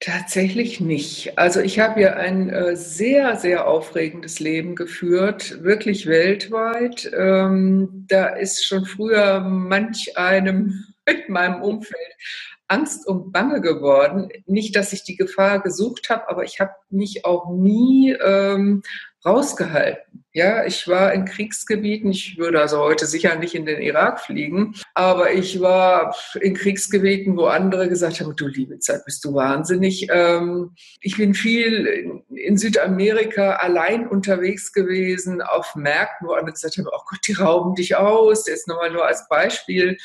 Tatsächlich 0.02 0.80
nicht. 0.80 1.38
Also 1.38 1.60
ich 1.60 1.80
habe 1.80 2.00
ja 2.00 2.14
ein 2.14 2.50
äh, 2.50 2.78
sehr, 2.78 3.36
sehr 3.36 3.68
aufregendes 3.68 4.40
Leben 4.40 4.78
geführt, 4.78 5.62
wirklich 5.62 6.06
weltweit. 6.06 7.12
Ähm, 7.14 8.06
da 8.08 8.28
ist 8.28 8.66
schon 8.66 8.86
früher 8.86 9.42
manch 9.42 10.18
einem 10.18 10.86
in 11.06 11.34
meinem 11.34 11.62
Umfeld 11.62 12.16
Angst 12.70 13.08
und 13.08 13.32
Bange 13.32 13.62
geworden. 13.62 14.30
Nicht, 14.46 14.76
dass 14.76 14.94
ich 14.94 15.04
die 15.04 15.18
Gefahr 15.18 15.60
gesucht 15.60 16.10
habe, 16.10 16.30
aber 16.30 16.44
ich 16.44 16.60
habe 16.60 16.72
mich 16.90 17.26
auch 17.26 17.52
nie 17.52 18.16
ähm, 18.24 18.84
rausgehalten. 19.26 20.24
Ja, 20.32 20.64
ich 20.64 20.88
war 20.88 21.12
in 21.12 21.26
Kriegsgebieten. 21.26 22.12
Ich 22.12 22.38
würde 22.38 22.62
also 22.62 22.78
heute 22.80 23.08
sicher 23.08 23.36
nicht 23.36 23.56
in 23.56 23.66
den 23.66 23.82
Irak 23.82 24.22
fliegen, 24.22 24.76
aber 24.94 25.34
ich 25.34 25.60
war 25.60 26.16
in 26.40 26.54
Kriegsgebieten, 26.54 27.36
wo 27.36 27.46
andere 27.46 27.90
gesagt 27.90 28.22
haben, 28.22 28.36
du 28.36 28.48
liebe 28.48 28.78
Zeit, 28.80 29.04
bist 29.06 29.26
du 29.26 29.34
wahnsinnig. 29.34 30.08
Ähm, 30.12 30.76
ich 31.02 31.18
bin 31.18 31.34
viel 31.34 32.22
in 32.30 32.58
Südamerika 32.58 33.56
allein 33.56 34.08
unterwegs 34.08 34.72
gewesen, 34.72 35.42
auf 35.42 35.76
Märkten, 35.76 36.28
wo 36.28 36.34
andere 36.34 36.54
gesagt 36.54 36.78
haben, 36.78 36.88
oh 36.88 37.02
Gott, 37.10 37.20
die 37.28 37.34
rauben 37.34 37.74
dich 37.74 37.96
aus. 37.98 38.48
Jetzt 38.48 38.68
nochmal 38.68 38.92
nur 38.92 39.06
als 39.06 39.28
Beispiel. 39.28 39.98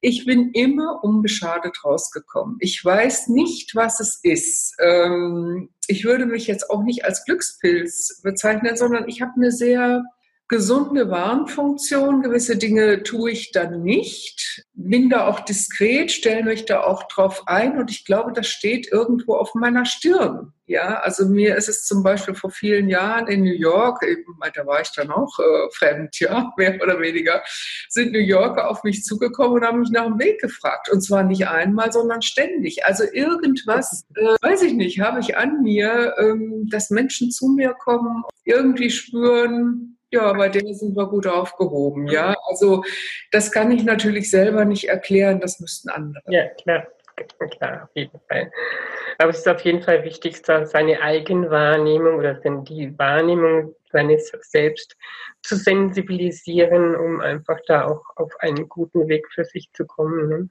Ich 0.00 0.26
bin 0.26 0.50
immer 0.52 1.02
unbeschadet 1.02 1.84
rausgekommen. 1.84 2.56
Ich 2.60 2.84
weiß 2.84 3.28
nicht, 3.28 3.74
was 3.74 4.00
es 4.00 4.20
ist. 4.22 4.74
Ähm, 4.80 5.70
ich 5.88 6.04
würde 6.04 6.26
mich 6.26 6.46
jetzt 6.46 6.70
auch 6.70 6.82
nicht 6.82 7.04
als 7.04 7.24
Glückspilz 7.24 8.20
bezeichnen, 8.22 8.76
sondern 8.76 9.08
ich 9.08 9.22
habe 9.22 9.32
eine 9.36 9.50
sehr 9.50 10.04
gesunde 10.48 11.10
Warnfunktion. 11.10 12.22
Gewisse 12.22 12.56
Dinge 12.56 13.02
tue 13.02 13.32
ich 13.32 13.52
dann 13.52 13.82
nicht. 13.82 14.64
Bin 14.74 15.10
da 15.10 15.26
auch 15.26 15.40
diskret, 15.40 16.12
stelle 16.12 16.44
mich 16.44 16.64
da 16.64 16.82
auch 16.82 17.04
drauf 17.08 17.42
ein 17.46 17.78
und 17.78 17.90
ich 17.90 18.04
glaube, 18.04 18.32
das 18.32 18.46
steht 18.46 18.90
irgendwo 18.90 19.34
auf 19.34 19.54
meiner 19.54 19.84
Stirn. 19.84 20.52
Ja, 20.68 20.98
also 20.98 21.26
mir 21.26 21.54
ist 21.54 21.68
es 21.68 21.84
zum 21.84 22.02
Beispiel 22.02 22.34
vor 22.34 22.50
vielen 22.50 22.88
Jahren 22.88 23.28
in 23.28 23.42
New 23.42 23.54
York, 23.54 24.04
da 24.52 24.66
war 24.66 24.80
ich 24.80 24.90
dann 24.96 25.12
auch 25.12 25.38
äh, 25.38 25.70
fremd, 25.72 26.18
ja, 26.18 26.52
mehr 26.56 26.80
oder 26.82 27.00
weniger, 27.00 27.42
sind 27.88 28.12
New 28.12 28.18
Yorker 28.18 28.68
auf 28.68 28.82
mich 28.82 29.04
zugekommen 29.04 29.58
und 29.58 29.64
haben 29.64 29.80
mich 29.80 29.90
nach 29.90 30.06
dem 30.06 30.18
Weg 30.18 30.40
gefragt. 30.40 30.90
Und 30.90 31.02
zwar 31.02 31.22
nicht 31.22 31.46
einmal, 31.46 31.92
sondern 31.92 32.20
ständig. 32.20 32.84
Also 32.84 33.04
irgendwas, 33.04 34.04
äh, 34.16 34.34
weiß 34.42 34.62
ich 34.62 34.72
nicht, 34.72 35.00
habe 35.00 35.20
ich 35.20 35.36
an 35.36 35.62
mir, 35.62 36.14
ähm, 36.18 36.68
dass 36.68 36.90
Menschen 36.90 37.30
zu 37.30 37.46
mir 37.48 37.72
kommen, 37.74 38.24
irgendwie 38.44 38.90
spüren, 38.90 39.95
ja, 40.10 40.32
bei 40.32 40.48
denen 40.48 40.74
sind 40.74 40.96
wir 40.96 41.06
gut 41.06 41.26
aufgehoben. 41.26 42.06
Ja, 42.06 42.34
also 42.48 42.84
das 43.32 43.50
kann 43.50 43.70
ich 43.70 43.84
natürlich 43.84 44.30
selber 44.30 44.64
nicht 44.64 44.88
erklären, 44.88 45.40
das 45.40 45.60
müssten 45.60 45.88
andere. 45.88 46.22
Ja, 46.28 46.46
klar. 46.48 46.86
Klar, 47.56 47.84
auf 47.84 47.90
jeden 47.94 48.20
Fall. 48.28 48.52
Aber 49.16 49.30
es 49.30 49.38
ist 49.38 49.48
auf 49.48 49.62
jeden 49.62 49.82
Fall 49.82 50.04
wichtig, 50.04 50.44
seine 50.44 51.00
Eigenwahrnehmung 51.00 52.16
oder 52.16 52.34
die 52.34 52.98
Wahrnehmung 52.98 53.74
seines 53.90 54.30
Selbst 54.42 54.96
zu 55.42 55.56
sensibilisieren, 55.56 56.94
um 56.94 57.20
einfach 57.20 57.58
da 57.66 57.86
auch 57.86 58.02
auf 58.16 58.32
einen 58.40 58.68
guten 58.68 59.08
Weg 59.08 59.26
für 59.32 59.46
sich 59.46 59.70
zu 59.72 59.86
kommen. 59.86 60.28
Ne? 60.28 60.50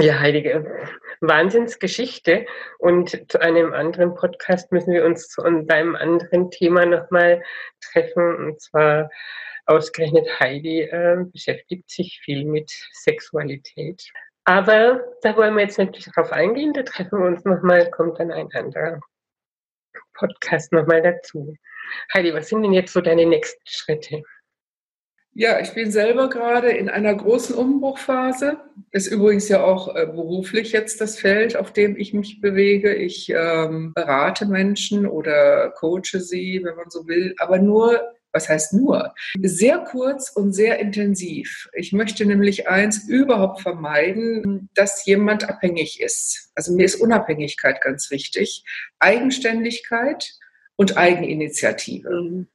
Ja, 0.00 0.20
heilige 0.20 0.64
Wahnsinnsgeschichte. 1.20 2.46
Und 2.78 3.30
zu 3.30 3.40
einem 3.40 3.72
anderen 3.72 4.14
Podcast 4.14 4.70
müssen 4.70 4.92
wir 4.92 5.04
uns 5.04 5.28
zu 5.28 5.42
einem 5.42 5.96
anderen 5.96 6.52
Thema 6.52 6.86
nochmal 6.86 7.42
treffen. 7.80 8.36
Und 8.36 8.60
zwar 8.60 9.10
ausgerechnet 9.66 10.28
Heidi 10.38 10.82
äh, 10.82 11.24
beschäftigt 11.32 11.90
sich 11.90 12.20
viel 12.24 12.44
mit 12.44 12.70
Sexualität. 12.92 14.08
Aber 14.44 15.02
da 15.22 15.36
wollen 15.36 15.56
wir 15.56 15.62
jetzt 15.62 15.78
nicht 15.78 16.16
drauf 16.16 16.30
eingehen. 16.30 16.72
Da 16.72 16.84
treffen 16.84 17.18
wir 17.18 17.26
uns 17.26 17.44
nochmal, 17.44 17.90
kommt 17.90 18.20
dann 18.20 18.30
ein 18.30 18.48
anderer 18.54 19.00
Podcast 20.14 20.72
nochmal 20.72 21.02
dazu. 21.02 21.56
Heidi, 22.14 22.32
was 22.32 22.48
sind 22.48 22.62
denn 22.62 22.72
jetzt 22.72 22.92
so 22.92 23.00
deine 23.00 23.26
nächsten 23.26 23.60
Schritte? 23.66 24.22
Ja, 25.38 25.60
ich 25.60 25.72
bin 25.72 25.92
selber 25.92 26.28
gerade 26.28 26.72
in 26.72 26.88
einer 26.88 27.14
großen 27.14 27.54
Umbruchphase. 27.54 28.56
Ist 28.90 29.06
übrigens 29.06 29.48
ja 29.48 29.62
auch 29.62 29.94
äh, 29.94 30.04
beruflich 30.04 30.72
jetzt 30.72 31.00
das 31.00 31.16
Feld, 31.16 31.56
auf 31.56 31.72
dem 31.72 31.96
ich 31.96 32.12
mich 32.12 32.40
bewege. 32.40 32.92
Ich 32.92 33.30
ähm, 33.30 33.92
berate 33.94 34.46
Menschen 34.46 35.06
oder 35.06 35.70
coache 35.76 36.18
sie, 36.18 36.60
wenn 36.64 36.74
man 36.74 36.90
so 36.90 37.06
will, 37.06 37.36
aber 37.38 37.60
nur, 37.60 38.00
was 38.32 38.48
heißt 38.48 38.72
nur? 38.72 39.14
Sehr 39.40 39.78
kurz 39.78 40.28
und 40.28 40.54
sehr 40.54 40.80
intensiv. 40.80 41.68
Ich 41.72 41.92
möchte 41.92 42.26
nämlich 42.26 42.66
eins 42.66 43.08
überhaupt 43.08 43.60
vermeiden, 43.60 44.68
dass 44.74 45.06
jemand 45.06 45.48
abhängig 45.48 46.00
ist. 46.00 46.50
Also 46.56 46.74
mir 46.74 46.84
ist 46.84 46.96
Unabhängigkeit 46.96 47.80
ganz 47.80 48.10
wichtig, 48.10 48.64
Eigenständigkeit 48.98 50.32
und 50.74 50.96
Eigeninitiative. 50.96 52.10
Mhm. 52.10 52.48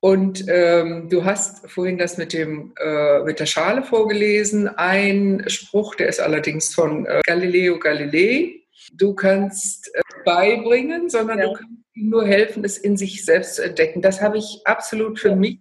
Und 0.00 0.44
ähm, 0.46 1.08
du 1.08 1.24
hast 1.24 1.68
vorhin 1.68 1.98
das 1.98 2.18
mit, 2.18 2.32
dem, 2.32 2.72
äh, 2.78 3.20
mit 3.24 3.40
der 3.40 3.46
Schale 3.46 3.82
vorgelesen. 3.82 4.68
Ein 4.68 5.44
Spruch, 5.48 5.96
der 5.96 6.08
ist 6.08 6.20
allerdings 6.20 6.72
von 6.72 7.06
äh, 7.06 7.20
Galileo 7.26 7.78
Galilei. 7.80 8.62
Du 8.92 9.14
kannst 9.14 9.90
äh, 9.94 10.00
beibringen, 10.24 11.08
sondern 11.08 11.38
ja. 11.40 11.46
du 11.46 11.52
kannst 11.54 11.72
ihm 11.94 12.10
nur 12.10 12.24
helfen, 12.24 12.64
es 12.64 12.78
in 12.78 12.96
sich 12.96 13.24
selbst 13.24 13.56
zu 13.56 13.64
entdecken. 13.64 14.00
Das 14.00 14.22
habe 14.22 14.38
ich 14.38 14.60
absolut 14.64 15.18
für 15.18 15.30
ja. 15.30 15.36
mich 15.36 15.58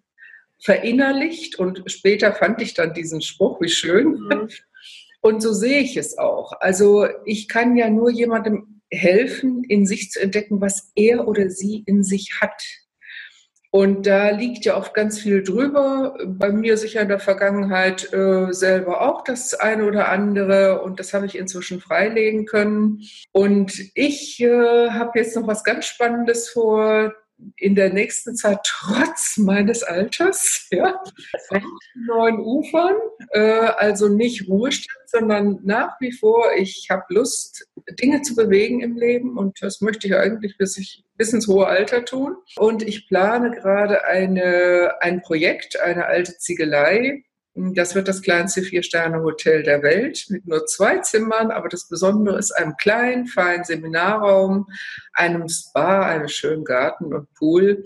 verinnerlicht 0.60 1.58
und 1.58 1.84
später 1.88 2.34
fand 2.34 2.62
ich 2.62 2.74
dann 2.74 2.94
diesen 2.94 3.22
Spruch, 3.22 3.62
wie 3.62 3.70
schön. 3.70 4.20
Mhm. 4.20 4.50
Und 5.22 5.42
so 5.42 5.52
sehe 5.52 5.82
ich 5.82 5.98
es 5.98 6.18
auch. 6.18 6.54
Also 6.60 7.08
ich 7.26 7.48
kann 7.48 7.76
ja 7.76 7.90
nur 7.90 8.12
jemandem 8.12 8.82
helfen, 8.90 9.64
in 9.64 9.86
sich 9.86 10.12
zu 10.12 10.22
entdecken, 10.22 10.62
was 10.62 10.92
er 10.96 11.28
oder 11.28 11.50
sie 11.50 11.84
in 11.86 12.04
sich 12.04 12.40
hat. 12.40 12.64
Und 13.70 14.08
da 14.08 14.30
liegt 14.30 14.66
ja 14.66 14.78
oft 14.78 14.94
ganz 14.94 15.20
viel 15.20 15.44
drüber. 15.44 16.18
Bei 16.26 16.52
mir 16.52 16.78
sicher 16.78 17.02
in 17.02 17.10
der 17.10 17.20
Vergangenheit 17.20 18.12
äh, 18.14 18.52
selber 18.52 19.02
auch 19.02 19.24
das 19.24 19.54
eine 19.54 19.86
oder 19.86 20.10
andere. 20.10 20.82
Und 20.82 21.00
das 21.00 21.14
habe 21.14 21.26
ich 21.26 21.38
inzwischen 21.38 21.82
freilegen 21.82 22.46
können. 22.46 23.02
Und 23.34 23.74
ich 23.94 24.40
äh, 24.42 24.90
habe 24.90 25.20
jetzt 25.20 25.36
noch 25.36 25.48
was 25.48 25.64
ganz 25.64 25.86
Spannendes 25.86 26.50
vor 26.50 27.14
in 27.58 27.76
der 27.76 27.94
nächsten 27.94 28.36
Zeit 28.36 28.60
trotz 28.64 29.38
meines 29.38 29.84
Alters, 29.84 30.68
ja, 30.72 31.02
neuen 32.08 32.40
Ufern, 32.40 32.96
äh, 33.32 33.42
also 33.42 34.08
nicht 34.08 34.48
Ruhestand, 34.48 34.98
sondern 35.08 35.60
nach 35.64 36.00
wie 36.00 36.12
vor, 36.12 36.46
ich 36.58 36.88
habe 36.90 37.04
Lust, 37.10 37.68
Dinge 38.00 38.22
zu 38.22 38.36
bewegen 38.36 38.82
im 38.82 38.98
Leben 38.98 39.38
und 39.38 39.58
das 39.62 39.82
möchte 39.82 40.08
ich 40.08 40.16
eigentlich 40.16 40.58
bis, 40.58 40.78
ich, 40.78 41.04
bis 41.16 41.34
ins 41.34 41.48
hohe 41.48 41.68
Alter 41.68 42.06
tun. 42.06 42.36
Und 42.58 42.84
ich 42.84 43.08
plane 43.08 43.52
gerade 43.52 44.06
eine, 44.06 44.96
ein 45.02 45.22
Projekt, 45.22 45.80
eine 45.80 46.06
alte 46.06 46.38
Ziegelei, 46.38 47.24
das 47.58 47.96
wird 47.96 48.08
das 48.08 48.22
kleinste 48.22 48.62
Vier-Sterne-Hotel 48.62 49.64
der 49.64 49.82
Welt 49.82 50.26
mit 50.30 50.46
nur 50.46 50.66
zwei 50.68 51.00
Zimmern, 51.00 51.50
aber 51.50 51.70
das 51.70 51.88
Besondere 51.88 52.38
ist 52.38 52.52
einem 52.52 52.78
kleinen, 52.78 53.26
feinen 53.26 53.64
Seminarraum, 53.64 54.68
einem 55.14 55.50
Spa, 55.50 56.02
einem 56.04 56.28
schönen 56.28 56.64
Garten 56.64 57.14
und 57.14 57.34
Pool. 57.34 57.84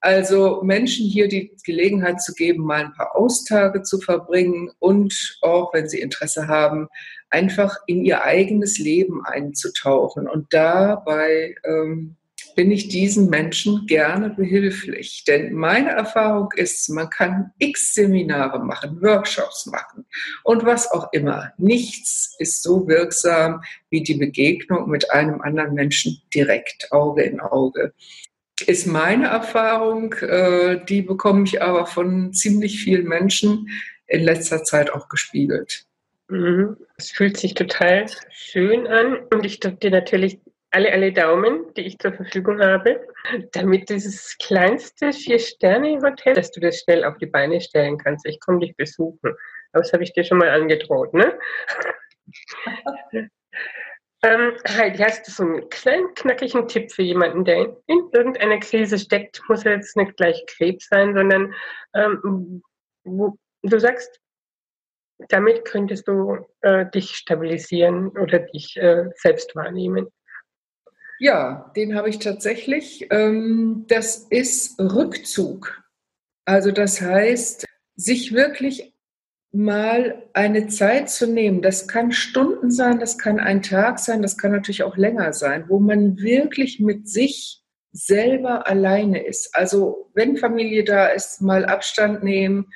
Also 0.00 0.60
Menschen 0.62 1.06
hier 1.06 1.28
die 1.28 1.56
Gelegenheit 1.64 2.20
zu 2.20 2.34
geben, 2.34 2.64
mal 2.64 2.84
ein 2.84 2.92
paar 2.92 3.16
Austage 3.16 3.82
zu 3.82 3.98
verbringen 3.98 4.70
und 4.78 5.38
auch, 5.40 5.72
wenn 5.72 5.88
sie 5.88 6.00
Interesse 6.00 6.46
haben, 6.46 6.88
einfach 7.30 7.76
in 7.86 8.04
ihr 8.04 8.22
eigenes 8.24 8.78
Leben 8.78 9.24
einzutauchen 9.24 10.28
und 10.28 10.52
dabei 10.52 11.54
ähm, 11.64 12.16
bin 12.58 12.72
ich 12.72 12.88
diesen 12.88 13.30
Menschen 13.30 13.86
gerne 13.86 14.30
behilflich. 14.30 15.22
Denn 15.28 15.54
meine 15.54 15.90
Erfahrung 15.90 16.48
ist, 16.56 16.88
man 16.88 17.08
kann 17.08 17.52
x 17.60 17.94
Seminare 17.94 18.58
machen, 18.58 19.00
Workshops 19.00 19.66
machen 19.66 20.04
und 20.42 20.64
was 20.64 20.90
auch 20.90 21.12
immer. 21.12 21.52
Nichts 21.56 22.34
ist 22.40 22.64
so 22.64 22.88
wirksam 22.88 23.62
wie 23.90 24.02
die 24.02 24.14
Begegnung 24.14 24.90
mit 24.90 25.08
einem 25.12 25.40
anderen 25.40 25.74
Menschen 25.74 26.20
direkt, 26.34 26.90
Auge 26.90 27.22
in 27.22 27.38
Auge. 27.38 27.92
Ist 28.66 28.88
meine 28.88 29.28
Erfahrung, 29.28 30.14
äh, 30.14 30.84
die 30.84 31.02
bekomme 31.02 31.44
ich 31.44 31.62
aber 31.62 31.86
von 31.86 32.32
ziemlich 32.32 32.82
vielen 32.82 33.06
Menschen 33.06 33.68
in 34.08 34.24
letzter 34.24 34.64
Zeit 34.64 34.92
auch 34.92 35.08
gespiegelt. 35.08 35.84
Mhm. 36.26 36.76
Es 36.96 37.12
fühlt 37.12 37.36
sich 37.36 37.54
total 37.54 38.06
schön 38.32 38.88
an 38.88 39.18
und 39.32 39.46
ich 39.46 39.60
drücke 39.60 39.76
dir 39.76 39.90
natürlich 39.92 40.40
alle, 40.70 40.92
alle 40.92 41.12
Daumen, 41.12 41.72
die 41.74 41.82
ich 41.82 41.98
zur 41.98 42.12
Verfügung 42.12 42.60
habe, 42.60 43.06
damit 43.52 43.88
dieses 43.88 44.36
kleinste 44.38 45.12
Vier-Sterne-Hotel, 45.12 46.34
dass 46.34 46.50
du 46.50 46.60
das 46.60 46.80
schnell 46.80 47.04
auf 47.04 47.16
die 47.18 47.26
Beine 47.26 47.60
stellen 47.60 47.98
kannst. 47.98 48.26
Ich 48.26 48.40
komme 48.40 48.60
dich 48.60 48.76
besuchen. 48.76 49.34
Aber 49.72 49.82
das 49.82 49.92
habe 49.92 50.02
ich 50.02 50.12
dir 50.12 50.24
schon 50.24 50.38
mal 50.38 50.50
angedroht, 50.50 51.12
ne? 51.14 51.38
ähm, 54.22 54.52
Heidi, 54.68 54.98
hast 54.98 55.26
du 55.26 55.32
so 55.32 55.42
einen 55.44 55.68
kleinen, 55.70 56.14
knackigen 56.14 56.68
Tipp 56.68 56.92
für 56.92 57.02
jemanden, 57.02 57.44
der 57.44 57.74
in 57.86 58.10
irgendeiner 58.12 58.60
Krise 58.60 58.98
steckt? 58.98 59.40
Muss 59.48 59.64
ja 59.64 59.72
jetzt 59.72 59.96
nicht 59.96 60.16
gleich 60.16 60.44
Krebs 60.46 60.88
sein, 60.88 61.14
sondern 61.14 61.54
ähm, 61.94 62.62
wo, 63.04 63.38
du 63.62 63.80
sagst, 63.80 64.20
damit 65.28 65.64
könntest 65.64 66.06
du 66.06 66.46
äh, 66.60 66.86
dich 66.90 67.10
stabilisieren 67.16 68.08
oder 68.08 68.38
dich 68.38 68.76
äh, 68.76 69.06
selbst 69.16 69.56
wahrnehmen. 69.56 70.08
Ja, 71.18 71.72
den 71.74 71.94
habe 71.94 72.08
ich 72.08 72.18
tatsächlich. 72.18 73.08
Ähm, 73.10 73.84
das 73.88 74.26
ist 74.30 74.78
Rückzug. 74.78 75.82
Also 76.44 76.70
das 76.70 77.00
heißt, 77.00 77.66
sich 77.96 78.32
wirklich 78.32 78.94
mal 79.52 80.22
eine 80.34 80.68
Zeit 80.68 81.10
zu 81.10 81.26
nehmen. 81.26 81.62
Das 81.62 81.88
kann 81.88 82.12
Stunden 82.12 82.70
sein, 82.70 83.00
das 83.00 83.18
kann 83.18 83.40
ein 83.40 83.62
Tag 83.62 83.98
sein, 83.98 84.22
das 84.22 84.36
kann 84.36 84.52
natürlich 84.52 84.82
auch 84.82 84.96
länger 84.96 85.32
sein, 85.32 85.64
wo 85.68 85.80
man 85.80 86.18
wirklich 86.18 86.80
mit 86.80 87.08
sich 87.08 87.62
selber 87.90 88.66
alleine 88.66 89.24
ist. 89.24 89.54
Also 89.54 90.10
wenn 90.14 90.36
Familie 90.36 90.84
da 90.84 91.06
ist, 91.06 91.40
mal 91.40 91.64
Abstand 91.64 92.22
nehmen, 92.22 92.66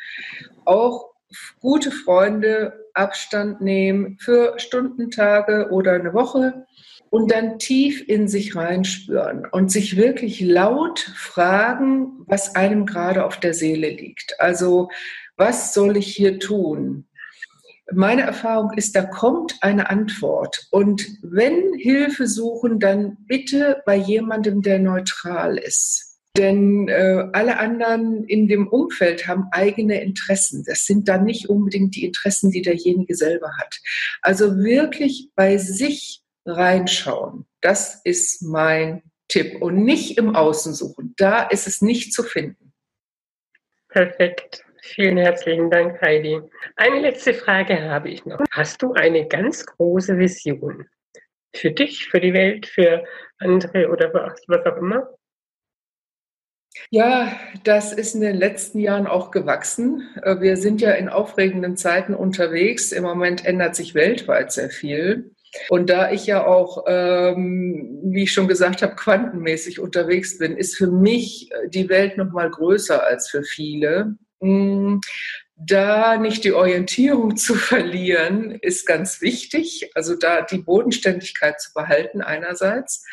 auch 0.65 1.13
gute 1.61 1.91
Freunde 1.91 2.83
Abstand 2.95 3.61
nehmen 3.61 4.19
für 4.19 4.59
Stunden, 4.59 5.11
Tage 5.11 5.69
oder 5.71 5.93
eine 5.93 6.13
Woche 6.13 6.67
und 7.13 7.31
dann 7.31 7.59
tief 7.59 8.03
in 8.09 8.27
sich 8.27 8.57
reinspüren 8.57 9.45
und 9.53 9.71
sich 9.71 9.99
wirklich 9.99 10.41
laut 10.41 10.99
fragen, 11.15 12.25
was 12.27 12.55
einem 12.55 12.87
gerade 12.87 13.27
auf 13.27 13.39
der 13.39 13.53
Seele 13.53 13.91
liegt. 13.91 14.35
Also, 14.39 14.89
was 15.37 15.75
soll 15.75 15.99
ich 15.99 16.07
hier 16.07 16.39
tun? 16.39 17.07
Meine 17.93 18.23
Erfahrung 18.23 18.73
ist, 18.77 18.97
da 18.97 19.03
kommt 19.03 19.59
eine 19.61 19.91
Antwort. 19.91 20.69
Und 20.71 21.07
wenn 21.23 21.75
Hilfe 21.75 22.27
suchen, 22.27 22.81
dann 22.81 23.19
bitte 23.27 23.83
bei 23.85 23.97
jemandem, 23.97 24.63
der 24.63 24.79
neutral 24.79 25.59
ist. 25.59 26.19
Denn 26.39 26.89
äh, 26.89 27.29
alle 27.35 27.59
anderen 27.59 28.25
in 28.25 28.49
dem 28.49 28.69
Umfeld 28.69 29.29
haben 29.29 29.49
eigene 29.51 30.03
Interessen. 30.03 30.65
Das 30.67 30.87
sind 30.87 31.09
dann 31.09 31.25
nicht 31.25 31.51
unbedingt 31.51 31.95
die 31.95 32.07
Interessen, 32.07 32.51
die 32.51 32.63
derjenige 32.63 33.15
selber 33.15 33.51
hat. 33.59 33.81
Also 34.23 34.57
wirklich 34.57 35.29
bei 35.37 35.59
sich 35.59 36.22
reinschauen. 36.45 37.47
Das 37.61 38.01
ist 38.05 38.43
mein 38.43 39.03
Tipp. 39.29 39.63
Und 39.63 39.85
nicht 39.85 40.19
im 40.19 40.35
Außen 40.35 40.75
suchen. 40.75 41.15
Da 41.17 41.43
ist 41.43 41.67
es 41.67 41.83
nicht 41.83 42.13
zu 42.13 42.23
finden. 42.23 42.73
Perfekt. 43.89 44.65
Vielen 44.83 45.17
herzlichen 45.17 45.71
Dank, 45.71 46.01
Heidi. 46.03 46.41
Eine 46.77 47.01
letzte 47.01 47.35
Frage 47.35 47.83
habe 47.83 48.11
ich 48.11 48.27
noch. 48.27 48.41
Hast 48.51 48.83
du 48.83 48.93
eine 48.95 49.29
ganz 49.29 49.65
große 49.65 50.19
Vision 50.19 50.87
für 51.55 51.71
dich, 51.71 52.09
für 52.09 52.21
die 52.21 52.33
Welt, 52.33 52.67
für 52.67 53.05
andere 53.39 53.89
oder 53.91 54.13
was 54.13 54.67
auch 54.67 54.77
immer? 54.77 55.09
Ja, 56.91 57.39
das 57.65 57.93
ist 57.93 58.15
in 58.15 58.23
den 58.23 58.37
letzten 58.37 58.81
Jahren 58.81 59.07
auch 59.07 59.31
gewachsen. 59.31 60.09
Wir 60.41 60.57
sind 60.57 60.81
ja 60.81 60.93
in 60.93 61.09
aufregenden 61.09 61.77
Zeiten 61.77 62.15
unterwegs. 62.15 62.93
Im 62.93 63.05
Moment 63.05 63.45
ändert 63.45 63.77
sich 63.77 63.95
weltweit 63.95 64.53
sehr 64.53 64.71
viel. 64.71 65.35
Und 65.69 65.91
da 65.91 66.11
ich 66.11 66.27
ja 66.27 66.47
auch, 66.47 66.85
ähm, 66.87 68.01
wie 68.05 68.25
ich 68.25 68.33
schon 68.33 68.49
gesagt 68.49 68.83
habe, 68.83 68.95
quantenmäßig 68.95 69.81
unterwegs 69.81 70.39
bin, 70.39 70.57
ist 70.57 70.77
für 70.77 70.87
mich 70.87 71.51
äh, 71.53 71.69
die 71.69 71.89
Welt 71.89 72.17
noch 72.17 72.31
mal 72.33 72.51
größer 72.51 73.05
als 73.05 73.29
für 73.29 73.43
viele. 73.43 74.17
Mm, 74.41 74.99
da 75.57 76.17
nicht 76.17 76.45
die 76.45 76.53
Orientierung 76.53 77.37
zu 77.37 77.55
verlieren, 77.55 78.59
ist 78.63 78.87
ganz 78.87 79.21
wichtig. 79.21 79.91
Also 79.95 80.17
da 80.17 80.43
die 80.43 80.59
Bodenständigkeit 80.59 81.61
zu 81.61 81.73
behalten 81.75 82.23
einerseits. 82.23 83.05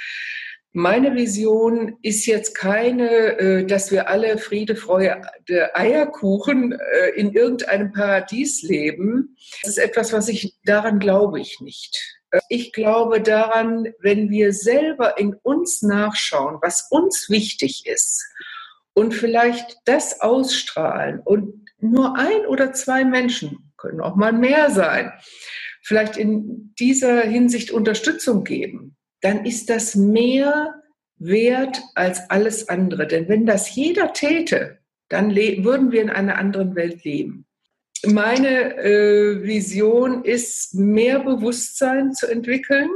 Meine 0.72 1.16
Vision 1.16 1.98
ist 2.04 2.28
jetzt 2.28 2.54
keine, 2.54 3.40
äh, 3.40 3.66
dass 3.66 3.92
wir 3.92 4.08
alle 4.08 4.38
Friede, 4.38 4.76
Freude, 4.76 5.20
Eierkuchen 5.74 6.74
äh, 6.74 7.10
in 7.16 7.34
irgendeinem 7.34 7.92
Paradies 7.92 8.62
leben. 8.62 9.36
Das 9.64 9.72
ist 9.72 9.78
etwas, 9.80 10.14
was 10.14 10.30
ich, 10.30 10.54
daran 10.64 11.00
glaube 11.00 11.40
ich 11.40 11.60
nicht. 11.60 12.19
Ich 12.48 12.74
glaube 12.74 13.22
daran, 13.22 13.88
wenn 14.00 14.30
wir 14.30 14.54
selber 14.54 15.18
in 15.18 15.34
uns 15.36 15.82
nachschauen, 15.82 16.60
was 16.62 16.88
uns 16.90 17.30
wichtig 17.30 17.86
ist 17.88 18.24
und 18.94 19.14
vielleicht 19.14 19.78
das 19.86 20.22
ausstrahlen 20.22 21.22
und 21.24 21.66
nur 21.80 22.18
ein 22.18 22.46
oder 22.46 22.74
zwei 22.74 23.04
Menschen, 23.04 23.72
können 23.78 24.02
auch 24.02 24.16
mal 24.16 24.34
mehr 24.34 24.70
sein, 24.70 25.12
vielleicht 25.82 26.18
in 26.18 26.74
dieser 26.78 27.22
Hinsicht 27.22 27.72
Unterstützung 27.72 28.44
geben, 28.44 28.96
dann 29.22 29.46
ist 29.46 29.70
das 29.70 29.96
mehr 29.96 30.76
wert 31.18 31.82
als 31.96 32.30
alles 32.30 32.70
andere. 32.70 33.08
Denn 33.08 33.28
wenn 33.28 33.46
das 33.46 33.74
jeder 33.74 34.14
täte, 34.14 34.80
dann 35.08 35.36
würden 35.36 35.92
wir 35.92 36.02
in 36.02 36.10
einer 36.10 36.38
anderen 36.38 36.76
Welt 36.76 37.04
leben 37.04 37.49
meine 38.06 38.78
äh, 38.78 39.44
Vision 39.44 40.24
ist, 40.24 40.76
mehr 40.76 41.20
Bewusstsein 41.20 42.14
zu 42.14 42.28
entwickeln 42.28 42.90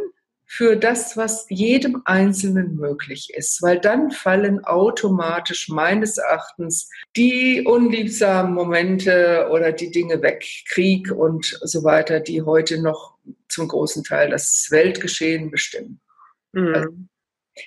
für 0.45 0.75
das, 0.75 1.17
was 1.17 1.47
jedem 1.49 2.03
Einzelnen 2.05 2.75
möglich 2.75 3.31
ist, 3.33 3.63
weil 3.63 3.79
dann 3.79 4.11
fallen 4.11 4.63
automatisch 4.63 5.67
meines 5.67 6.19
Erachtens 6.19 6.91
die 7.17 7.63
unliebsamen 7.65 8.53
Momente 8.53 9.47
oder 9.51 9.71
die 9.71 9.89
Dinge 9.89 10.21
weg, 10.21 10.45
Krieg 10.69 11.11
und 11.11 11.59
so 11.63 11.83
weiter, 11.83 12.19
die 12.19 12.43
heute 12.43 12.79
noch 12.79 13.17
zum 13.49 13.67
großen 13.67 14.03
Teil 14.03 14.29
das 14.29 14.67
Weltgeschehen 14.69 15.49
bestimmen. 15.49 15.99
Mhm. 16.51 16.75
Also 16.75 16.89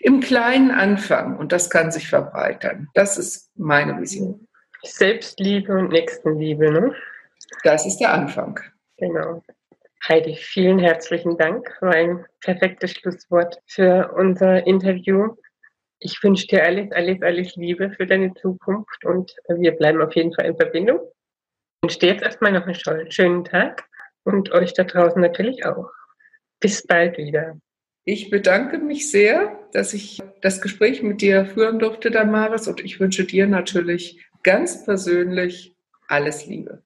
Im 0.00 0.20
kleinen 0.20 0.70
Anfang 0.70 1.38
und 1.38 1.50
das 1.50 1.70
kann 1.70 1.90
sich 1.90 2.08
verbreitern. 2.08 2.86
Das 2.94 3.18
ist 3.18 3.50
meine 3.56 4.00
Vision. 4.00 4.46
Selbstliebe 4.84 5.76
und 5.76 5.88
Nächstenliebe, 5.88 6.70
ne? 6.70 6.94
Das 7.62 7.86
ist 7.86 7.98
der 7.98 8.12
Anfang. 8.12 8.58
Genau. 8.98 9.42
Heidi, 10.08 10.36
vielen 10.36 10.78
herzlichen 10.78 11.36
Dank. 11.36 11.68
War 11.80 11.94
ein 11.94 12.24
perfektes 12.40 12.92
Schlusswort 12.92 13.60
für 13.66 14.12
unser 14.16 14.66
Interview. 14.66 15.34
Ich 15.98 16.22
wünsche 16.22 16.46
dir 16.46 16.64
alles, 16.64 16.92
alles, 16.92 17.22
alles 17.22 17.56
Liebe 17.56 17.90
für 17.90 18.06
deine 18.06 18.32
Zukunft 18.34 19.04
und 19.04 19.34
wir 19.48 19.72
bleiben 19.72 20.00
auf 20.02 20.14
jeden 20.14 20.32
Fall 20.34 20.46
in 20.46 20.56
Verbindung. 20.56 21.00
Ich 21.00 21.82
wünsche 21.82 21.98
dir 21.98 22.12
jetzt 22.12 22.22
erstmal 22.22 22.52
noch 22.52 22.66
einen 22.66 23.10
schönen 23.10 23.44
Tag 23.44 23.84
und 24.24 24.52
euch 24.52 24.74
da 24.74 24.84
draußen 24.84 25.20
natürlich 25.20 25.64
auch. 25.64 25.90
Bis 26.60 26.86
bald 26.86 27.18
wieder. 27.18 27.58
Ich 28.04 28.30
bedanke 28.30 28.78
mich 28.78 29.10
sehr, 29.10 29.58
dass 29.72 29.92
ich 29.92 30.22
das 30.40 30.60
Gespräch 30.60 31.02
mit 31.02 31.20
dir 31.20 31.46
führen 31.46 31.80
durfte, 31.80 32.12
Damaris, 32.12 32.68
und 32.68 32.84
ich 32.84 33.00
wünsche 33.00 33.24
dir 33.24 33.48
natürlich 33.48 34.24
ganz 34.44 34.84
persönlich 34.84 35.74
alles 36.06 36.46
Liebe. 36.46 36.85